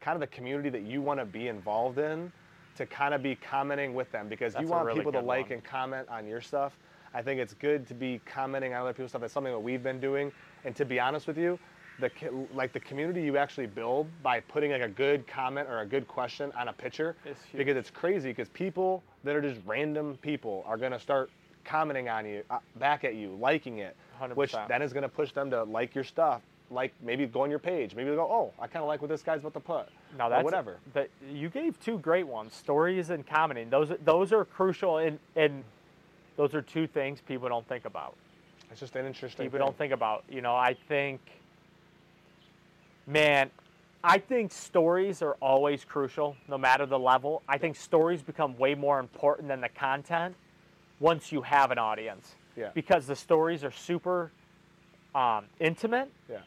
kind 0.00 0.14
of 0.14 0.20
the 0.20 0.26
community 0.26 0.68
that 0.70 0.82
you 0.82 1.02
want 1.02 1.18
to 1.20 1.26
be 1.26 1.48
involved 1.48 1.98
in 1.98 2.30
to 2.76 2.86
kind 2.86 3.14
of 3.14 3.22
be 3.22 3.34
commenting 3.34 3.94
with 3.94 4.10
them 4.12 4.28
because 4.28 4.52
That's 4.52 4.64
you 4.64 4.68
want 4.68 4.86
really 4.86 4.98
people 4.98 5.12
to 5.12 5.20
like 5.20 5.46
one. 5.46 5.54
and 5.54 5.64
comment 5.64 6.08
on 6.08 6.26
your 6.26 6.40
stuff. 6.40 6.76
I 7.14 7.22
think 7.22 7.40
it's 7.40 7.54
good 7.54 7.86
to 7.88 7.94
be 7.94 8.20
commenting 8.26 8.74
on 8.74 8.82
other 8.82 8.92
people's 8.92 9.12
stuff. 9.12 9.22
That's 9.22 9.32
something 9.32 9.52
that 9.52 9.58
we've 9.58 9.82
been 9.82 10.00
doing. 10.00 10.30
And 10.64 10.76
to 10.76 10.84
be 10.84 11.00
honest 11.00 11.26
with 11.26 11.38
you, 11.38 11.58
the 11.98 12.10
like 12.54 12.72
the 12.72 12.80
community 12.80 13.22
you 13.22 13.36
actually 13.36 13.66
build 13.66 14.06
by 14.22 14.40
putting 14.40 14.70
like 14.72 14.82
a 14.82 14.88
good 14.88 15.26
comment 15.26 15.68
or 15.68 15.80
a 15.80 15.86
good 15.86 16.06
question 16.06 16.52
on 16.56 16.68
a 16.68 16.72
picture, 16.72 17.16
It's 17.24 17.42
huge. 17.44 17.58
because 17.58 17.76
it's 17.76 17.90
crazy. 17.90 18.30
Because 18.30 18.48
people 18.50 19.02
that 19.24 19.34
are 19.34 19.40
just 19.40 19.60
random 19.66 20.18
people 20.22 20.62
are 20.66 20.76
gonna 20.76 21.00
start 21.00 21.30
commenting 21.64 22.08
on 22.08 22.26
you, 22.26 22.42
uh, 22.50 22.58
back 22.76 23.04
at 23.04 23.14
you, 23.14 23.36
liking 23.40 23.78
it, 23.78 23.96
which 24.34 24.52
100%. 24.52 24.68
then 24.68 24.82
is 24.82 24.92
gonna 24.92 25.08
push 25.08 25.32
them 25.32 25.50
to 25.50 25.64
like 25.64 25.94
your 25.94 26.04
stuff. 26.04 26.42
Like 26.70 26.92
maybe 27.00 27.26
go 27.26 27.42
on 27.42 27.50
your 27.50 27.60
page. 27.60 27.94
Maybe 27.94 28.10
they 28.10 28.16
go, 28.16 28.24
oh, 28.30 28.52
I 28.60 28.66
kind 28.66 28.82
of 28.82 28.88
like 28.88 29.00
what 29.00 29.08
this 29.08 29.22
guy's 29.22 29.40
about 29.40 29.54
to 29.54 29.60
put. 29.60 29.86
No, 30.18 30.30
Or 30.32 30.42
whatever. 30.42 30.78
That 30.94 31.08
you 31.30 31.48
gave 31.48 31.78
two 31.80 31.98
great 32.00 32.26
ones: 32.26 32.54
stories 32.54 33.10
and 33.10 33.24
commenting. 33.26 33.70
Those 33.70 33.92
those 34.04 34.32
are 34.32 34.44
crucial, 34.44 34.98
and 34.98 35.18
and 35.36 35.62
those 36.36 36.54
are 36.54 36.62
two 36.62 36.86
things 36.88 37.20
people 37.20 37.48
don't 37.48 37.66
think 37.68 37.84
about. 37.84 38.16
It's 38.70 38.80
just 38.80 38.96
an 38.96 39.06
interesting. 39.06 39.46
People 39.46 39.58
thing. 39.60 39.66
don't 39.66 39.78
think 39.78 39.92
about. 39.92 40.24
You 40.28 40.40
know, 40.40 40.56
I 40.56 40.74
think, 40.88 41.20
man, 43.06 43.50
I 44.04 44.18
think 44.18 44.52
stories 44.52 45.22
are 45.22 45.34
always 45.40 45.84
crucial, 45.84 46.36
no 46.48 46.58
matter 46.58 46.86
the 46.86 46.98
level. 46.98 47.42
I 47.48 47.58
think 47.58 47.76
stories 47.76 48.22
become 48.22 48.56
way 48.56 48.74
more 48.74 48.98
important 48.98 49.48
than 49.48 49.60
the 49.60 49.68
content 49.68 50.34
once 51.00 51.32
you 51.32 51.42
have 51.42 51.70
an 51.70 51.78
audience. 51.78 52.34
Yeah. 52.56 52.70
Because 52.74 53.06
the 53.06 53.16
stories 53.16 53.64
are 53.64 53.70
super 53.72 54.30
um, 55.14 55.44
intimate. 55.60 56.10
Yeah. 56.30 56.38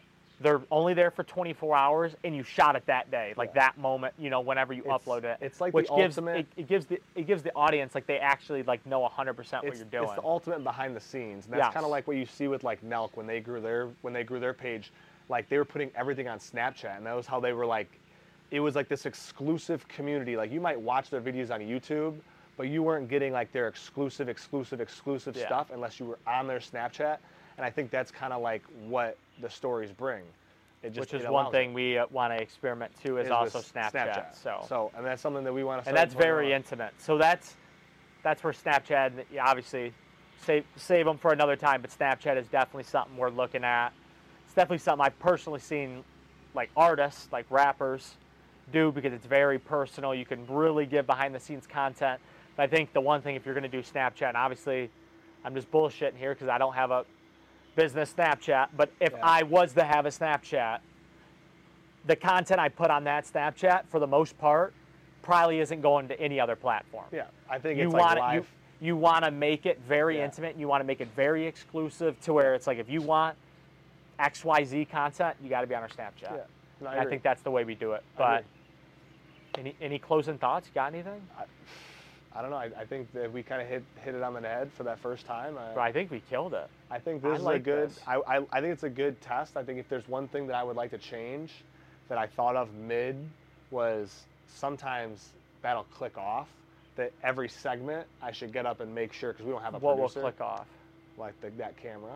They're 0.41 0.61
only 0.71 0.93
there 0.93 1.11
for 1.11 1.23
24 1.23 1.75
hours, 1.75 2.15
and 2.23 2.33
you 2.33 2.43
shot 2.43 2.77
it 2.77 2.85
that 2.85 3.11
day, 3.11 3.33
like 3.35 3.49
Yeah. 3.53 3.61
that 3.61 3.77
moment. 3.77 4.13
You 4.17 4.29
know, 4.29 4.39
whenever 4.39 4.71
you 4.73 4.83
It's- 4.83 5.01
upload 5.03 5.23
it, 5.25 5.37
it's 5.41 5.59
like 5.59 5.73
the 5.73 5.75
which 5.77 5.89
gives 5.89 6.17
ultimate- 6.17 6.39
it, 6.39 6.47
it 6.55 6.67
gives 6.67 6.85
the 6.85 7.01
it 7.15 7.23
gives 7.27 7.43
the 7.43 7.51
audience 7.55 7.93
like 7.93 8.05
they 8.05 8.19
actually 8.19 8.63
like 8.63 8.85
know 8.85 9.03
100% 9.03 9.63
what 9.63 9.71
it's, 9.73 9.79
you're 9.79 9.89
doing. 9.89 10.05
it's 10.05 10.13
the 10.13 10.23
ultimate 10.23 10.63
behind 10.63 10.95
the 10.95 10.99
scenes. 11.01 11.45
And 11.45 11.53
that's 11.55 11.65
Yes. 11.65 11.73
kind 11.73 11.83
of 11.83 11.91
like 11.91 12.07
what 12.07 12.15
you 12.15 12.25
see 12.25 12.47
with 12.47 12.63
like 12.63 12.81
Nelk 12.83 13.09
when 13.15 13.27
they 13.27 13.41
grew 13.41 13.59
their 13.59 13.89
when 14.01 14.13
they 14.13 14.23
grew 14.23 14.39
their 14.39 14.53
page, 14.53 14.93
like 15.29 15.47
they 15.47 15.57
were 15.57 15.65
putting 15.65 15.91
everything 15.95 16.27
on 16.27 16.39
Snapchat, 16.39 16.97
and 16.97 17.05
that 17.05 17.15
was 17.15 17.27
how 17.27 17.39
they 17.39 17.53
were 17.53 17.65
like, 17.65 17.99
it 18.51 18.59
was 18.59 18.75
like 18.75 18.89
this 18.89 19.05
exclusive 19.05 19.87
community. 19.87 20.35
Like 20.35 20.51
you 20.51 20.59
might 20.59 20.79
watch 20.79 21.09
their 21.09 21.21
videos 21.21 21.51
on 21.51 21.61
YouTube, 21.61 22.15
but 22.57 22.67
you 22.67 22.83
weren't 22.83 23.07
getting 23.07 23.31
like 23.31 23.51
their 23.51 23.67
exclusive, 23.67 24.27
exclusive, 24.27 24.81
exclusive 24.81 25.37
Yeah. 25.37 25.45
stuff 25.45 25.71
unless 25.71 25.99
you 25.99 26.07
were 26.07 26.19
on 26.27 26.47
their 26.47 26.59
Snapchat. 26.59 27.19
And 27.57 27.65
I 27.65 27.69
think 27.69 27.91
that's 27.91 28.11
kind 28.11 28.33
of 28.33 28.41
like 28.41 28.63
what 28.87 29.17
the 29.41 29.49
stories 29.49 29.91
bring. 29.91 30.23
It 30.81 30.89
just, 30.89 31.11
which 31.11 31.21
is 31.21 31.27
one 31.27 31.51
thing 31.51 31.71
it. 31.71 31.73
we 31.73 31.97
uh, 31.97 32.05
want 32.09 32.33
to 32.33 32.41
experiment 32.41 32.91
too 33.03 33.17
is, 33.17 33.25
Is 33.25 33.31
also 33.31 33.59
with 33.59 33.73
Snapchat. 33.73 34.35
So. 34.35 34.65
so, 34.67 34.91
and 34.95 35.05
that's 35.05 35.21
something 35.21 35.43
that 35.43 35.53
we 35.53 35.63
want 35.63 35.83
to. 35.83 35.89
and 35.89 35.97
that's 35.97 36.13
very 36.13 36.53
intimate. 36.53 36.93
So 36.97 37.17
that's 37.17 37.55
that's 38.23 38.43
where 38.43 38.53
Snapchat, 38.53 39.11
obviously, 39.41 39.93
save 40.41 40.65
save 40.77 41.05
them 41.05 41.17
for 41.17 41.33
another 41.33 41.55
time. 41.55 41.81
But 41.81 41.91
Snapchat 41.91 42.37
is 42.37 42.47
definitely 42.47 42.83
something 42.83 43.15
we're 43.17 43.29
looking 43.29 43.63
at. 43.63 43.91
It's 44.49 44.55
definitely 44.55 44.79
something 44.79 45.05
I've 45.05 45.19
personally 45.19 45.59
seen, 45.59 46.03
like 46.55 46.71
artists, 46.75 47.27
like 47.31 47.45
rappers, 47.51 48.15
do 48.73 48.91
because 48.91 49.13
it's 49.13 49.27
very 49.27 49.59
personal. 49.59 50.15
You 50.15 50.25
can 50.25 50.43
really 50.47 50.87
give 50.87 51.05
behind 51.05 51.35
the 51.35 51.39
scenes 51.39 51.67
content. 51.67 52.19
But 52.57 52.63
I 52.63 52.67
think 52.67 52.91
the 52.91 52.99
one 52.99 53.21
thing 53.21 53.35
if 53.35 53.45
you're 53.45 53.53
going 53.53 53.69
to 53.69 53.69
do 53.69 53.83
Snapchat, 53.83 54.29
and 54.29 54.35
obviously, 54.35 54.89
I'm 55.45 55.53
just 55.53 55.69
bullshitting 55.69 56.17
here 56.17 56.33
because 56.33 56.47
I 56.47 56.57
don't 56.57 56.73
have 56.73 56.89
a 56.89 57.05
business 57.75 58.11
Snapchat. 58.11 58.69
But 58.75 58.91
if 58.99 59.13
Yeah. 59.13 59.19
I 59.21 59.43
was 59.43 59.73
to 59.73 59.83
have 59.83 60.07
a 60.07 60.09
Snapchat, 60.09 60.79
the 62.07 62.15
content 62.15 62.59
I 62.59 62.69
put 62.69 62.89
on 62.89 63.03
that 63.03 63.25
Snapchat, 63.25 63.87
for 63.89 63.99
the 63.99 64.07
most 64.07 64.35
part, 64.39 64.73
probably 65.21 65.59
isn't 65.59 65.81
going 65.81 66.07
to 66.07 66.19
any 66.19 66.39
other 66.39 66.55
platform. 66.55 67.05
Yeah, 67.11 67.25
I 67.47 67.59
think 67.59 67.77
you 67.77 67.85
it's 67.85 67.93
like 67.93 68.01
want 68.01 68.19
live. 68.19 68.33
you 68.81 68.87
you 68.87 68.95
want 68.95 69.25
to 69.25 69.29
make 69.29 69.67
it 69.67 69.79
very 69.87 70.17
Yeah. 70.17 70.25
intimate. 70.25 70.57
You 70.57 70.67
want 70.67 70.81
to 70.81 70.85
make 70.85 71.01
it 71.01 71.09
very 71.15 71.45
exclusive 71.45 72.19
to 72.21 72.33
where 72.33 72.55
it's 72.55 72.65
like 72.65 72.79
if 72.79 72.89
you 72.89 73.03
want 73.03 73.37
X 74.19 74.43
Y 74.43 74.63
Z 74.63 74.85
content, 74.85 75.35
you 75.41 75.49
got 75.49 75.61
to 75.61 75.67
be 75.67 75.75
on 75.75 75.81
our 75.81 75.89
Snapchat. 75.89 76.21
yeah, 76.21 76.37
no, 76.81 76.87
I, 76.87 76.99
I 76.99 77.05
think 77.05 77.23
that's 77.23 77.41
the 77.41 77.51
way 77.51 77.63
we 77.63 77.73
do 77.75 77.93
it. 77.93 78.03
But 78.17 78.43
any 79.57 79.75
any 79.81 79.97
closing 79.97 80.37
thoughts? 80.37 80.67
You 80.67 80.73
got 80.75 80.93
anything? 80.93 81.21
I 82.35 82.41
don't 82.41 82.51
know. 82.51 82.57
I, 82.57 82.69
I 82.77 82.85
think 82.85 83.11
that 83.13 83.31
we 83.31 83.41
kind 83.41 83.61
of 83.61 83.67
hit 83.67 83.83
hit 84.03 84.13
it 84.13 84.21
on 84.21 84.33
the 84.33 84.41
head 84.41 84.69
for 84.73 84.83
that 84.83 84.99
first 84.99 85.25
time. 85.25 85.57
I, 85.57 85.73
But 85.73 85.81
I 85.81 85.91
think 85.91 86.11
we 86.11 86.21
killed 86.29 86.53
it. 86.53 86.69
I 86.91 86.99
think 86.99 87.25
I 87.25 87.29
this 87.29 87.39
is 87.39 87.47
a 87.47 87.59
good. 87.59 87.89
this. 87.89 87.99
I, 88.05 88.15
I, 88.27 88.37
I 88.51 88.61
think 88.61 88.73
it's 88.73 88.83
a 88.83 88.89
good 88.89 89.19
test. 89.21 89.57
I 89.57 89.63
think 89.63 89.79
if 89.79 89.89
there's 89.89 90.07
one 90.07 90.27
thing 90.27 90.45
that 90.47 90.55
I 90.55 90.63
would 90.63 90.75
like 90.75 90.91
to 90.91 90.97
change, 90.97 91.51
that 92.07 92.17
I 92.17 92.27
thought 92.27 92.55
of 92.55 92.73
mid, 92.75 93.15
was 93.71 94.25
sometimes 94.47 95.29
that'll 95.61 95.85
click 95.85 96.17
off. 96.17 96.47
That 96.97 97.13
every 97.23 97.47
segment 97.47 98.05
I 98.21 98.31
should 98.31 98.51
get 98.51 98.65
up 98.65 98.81
and 98.81 98.93
make 98.93 99.13
sure 99.13 99.31
because 99.31 99.45
we 99.45 99.51
don't 99.53 99.61
have 99.61 99.73
a 99.73 99.79
What 99.79 99.97
will 99.97 100.09
click 100.09 100.41
off? 100.41 100.65
like 101.17 101.39
the, 101.41 101.49
that 101.51 101.77
camera. 101.77 102.11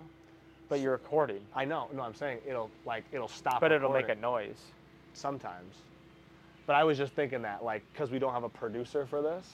But 0.69 0.79
you're 0.79 0.93
recording. 0.93 1.41
I 1.55 1.65
know. 1.65 1.87
No, 1.93 2.01
I'm 2.03 2.15
saying 2.15 2.39
it'll 2.47 2.71
like 2.85 3.03
it'll 3.11 3.27
stop. 3.27 3.61
But 3.61 3.71
it'll 3.71 3.91
make 3.91 4.09
a 4.09 4.15
noise. 4.15 4.59
sometimes. 5.13 5.75
But 6.65 6.75
I 6.75 6.83
was 6.83 6.97
just 6.97 7.13
thinking 7.13 7.41
that 7.43 7.63
like 7.63 7.83
because 7.93 8.09
we 8.11 8.19
don't 8.19 8.33
have 8.33 8.43
a 8.43 8.49
producer 8.49 9.05
for 9.05 9.21
this, 9.21 9.45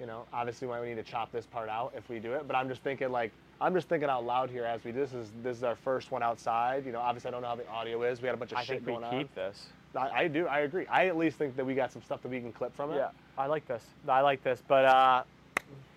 You 0.00 0.06
know, 0.06 0.24
obviously, 0.32 0.68
why 0.68 0.80
we 0.80 0.88
need 0.88 0.96
to 0.96 1.02
chop 1.02 1.32
this 1.32 1.46
part 1.46 1.68
out 1.68 1.92
if 1.96 2.08
we 2.08 2.18
do 2.18 2.32
it. 2.34 2.46
But 2.46 2.56
I'm 2.56 2.68
just 2.68 2.82
thinking, 2.82 3.10
like, 3.10 3.32
I'm 3.60 3.72
just 3.74 3.88
thinking 3.88 4.10
out 4.10 4.24
loud 4.26 4.50
here 4.50 4.64
as 4.64 4.84
we 4.84 4.92
do 4.92 4.98
this. 5.00 5.14
Is 5.14 5.32
this 5.42 5.56
is 5.58 5.64
our 5.64 5.76
first 5.76 6.10
one 6.10 6.22
outside? 6.22 6.84
You 6.84 6.92
know, 6.92 7.00
obviously, 7.00 7.28
I 7.28 7.30
don't 7.32 7.42
know 7.42 7.48
how 7.48 7.56
the 7.56 7.68
audio 7.68 8.02
is. 8.02 8.20
We 8.20 8.26
had 8.26 8.34
a 8.34 8.38
bunch 8.38 8.52
of 8.52 8.58
I 8.58 8.64
shit 8.64 8.84
think 8.84 8.86
we 8.86 9.02
going 9.02 9.18
keep 9.18 9.34
this. 9.34 9.68
on. 9.94 10.08
I, 10.08 10.20
I 10.22 10.28
do. 10.28 10.46
I 10.46 10.60
agree. 10.60 10.86
I 10.88 11.06
at 11.06 11.16
least 11.16 11.38
think 11.38 11.56
that 11.56 11.64
we 11.64 11.74
got 11.74 11.92
some 11.92 12.02
stuff 12.02 12.20
that 12.22 12.28
we 12.28 12.40
can 12.40 12.52
clip 12.52 12.76
from 12.76 12.92
it. 12.92 12.96
Yeah, 12.96 13.10
I 13.38 13.46
like 13.46 13.66
this. 13.66 13.84
I 14.08 14.20
like 14.20 14.42
this. 14.44 14.62
But 14.68 14.84
uh, 14.84 15.22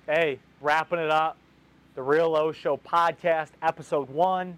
hey, 0.08 0.40
wrapping 0.62 1.00
it 1.00 1.10
up, 1.12 1.36
the 2.00 2.04
Real 2.04 2.34
O 2.38 2.54
Show 2.54 2.78
podcast, 2.78 3.50
episode 3.62 4.10
one. 4.10 4.58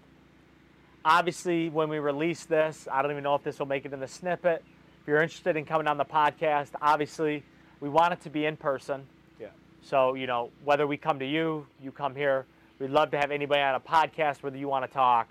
Obviously, 1.04 1.68
when 1.70 1.88
we 1.88 1.98
release 1.98 2.44
this, 2.44 2.86
I 2.88 3.02
don't 3.02 3.10
even 3.10 3.24
know 3.24 3.34
if 3.34 3.42
this 3.42 3.58
will 3.58 3.66
make 3.66 3.84
it 3.84 3.92
in 3.92 3.98
the 3.98 4.06
snippet. 4.06 4.62
If 5.00 5.08
you're 5.08 5.20
interested 5.20 5.56
in 5.56 5.64
coming 5.64 5.88
on 5.88 5.96
the 5.96 6.04
podcast, 6.04 6.68
obviously, 6.80 7.42
we 7.80 7.88
want 7.88 8.12
it 8.12 8.20
to 8.20 8.30
be 8.30 8.46
in 8.46 8.56
person. 8.56 9.02
Yeah. 9.40 9.48
So, 9.82 10.14
you 10.14 10.28
know, 10.28 10.50
whether 10.62 10.86
we 10.86 10.96
come 10.96 11.18
to 11.18 11.26
you, 11.26 11.66
you 11.82 11.90
come 11.90 12.14
here, 12.14 12.46
we'd 12.78 12.90
love 12.90 13.10
to 13.10 13.18
have 13.18 13.32
anybody 13.32 13.60
on 13.60 13.74
a 13.74 13.80
podcast, 13.80 14.44
whether 14.44 14.56
you 14.56 14.68
want 14.68 14.88
to 14.88 14.92
talk 14.92 15.26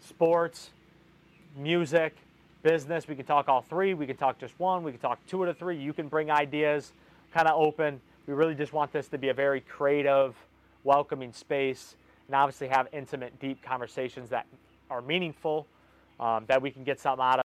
sports, 0.00 0.68
music, 1.56 2.14
business. 2.62 3.08
We 3.08 3.16
can 3.16 3.24
talk 3.24 3.48
all 3.48 3.62
three. 3.62 3.94
We 3.94 4.06
can 4.06 4.18
talk 4.18 4.38
just 4.38 4.52
one. 4.60 4.82
We 4.82 4.90
can 4.90 5.00
talk 5.00 5.20
two 5.26 5.42
out 5.42 5.48
of 5.48 5.56
three. 5.56 5.78
You 5.78 5.94
can 5.94 6.08
bring 6.08 6.30
ideas, 6.30 6.92
kind 7.32 7.48
of 7.48 7.58
open. 7.58 8.02
We 8.26 8.34
really 8.34 8.54
just 8.54 8.74
want 8.74 8.92
this 8.92 9.08
to 9.08 9.16
be 9.16 9.30
a 9.30 9.34
very 9.34 9.62
creative, 9.62 10.36
welcoming 10.86 11.32
space, 11.32 11.96
and 12.28 12.34
obviously 12.34 12.68
have 12.68 12.88
intimate, 12.92 13.38
deep 13.38 13.62
conversations 13.62 14.30
that 14.30 14.46
are 14.88 15.02
meaningful, 15.02 15.66
um, 16.18 16.44
that 16.46 16.62
we 16.62 16.70
can 16.70 16.84
get 16.84 16.98
something 16.98 17.22
out 17.22 17.40
of. 17.40 17.44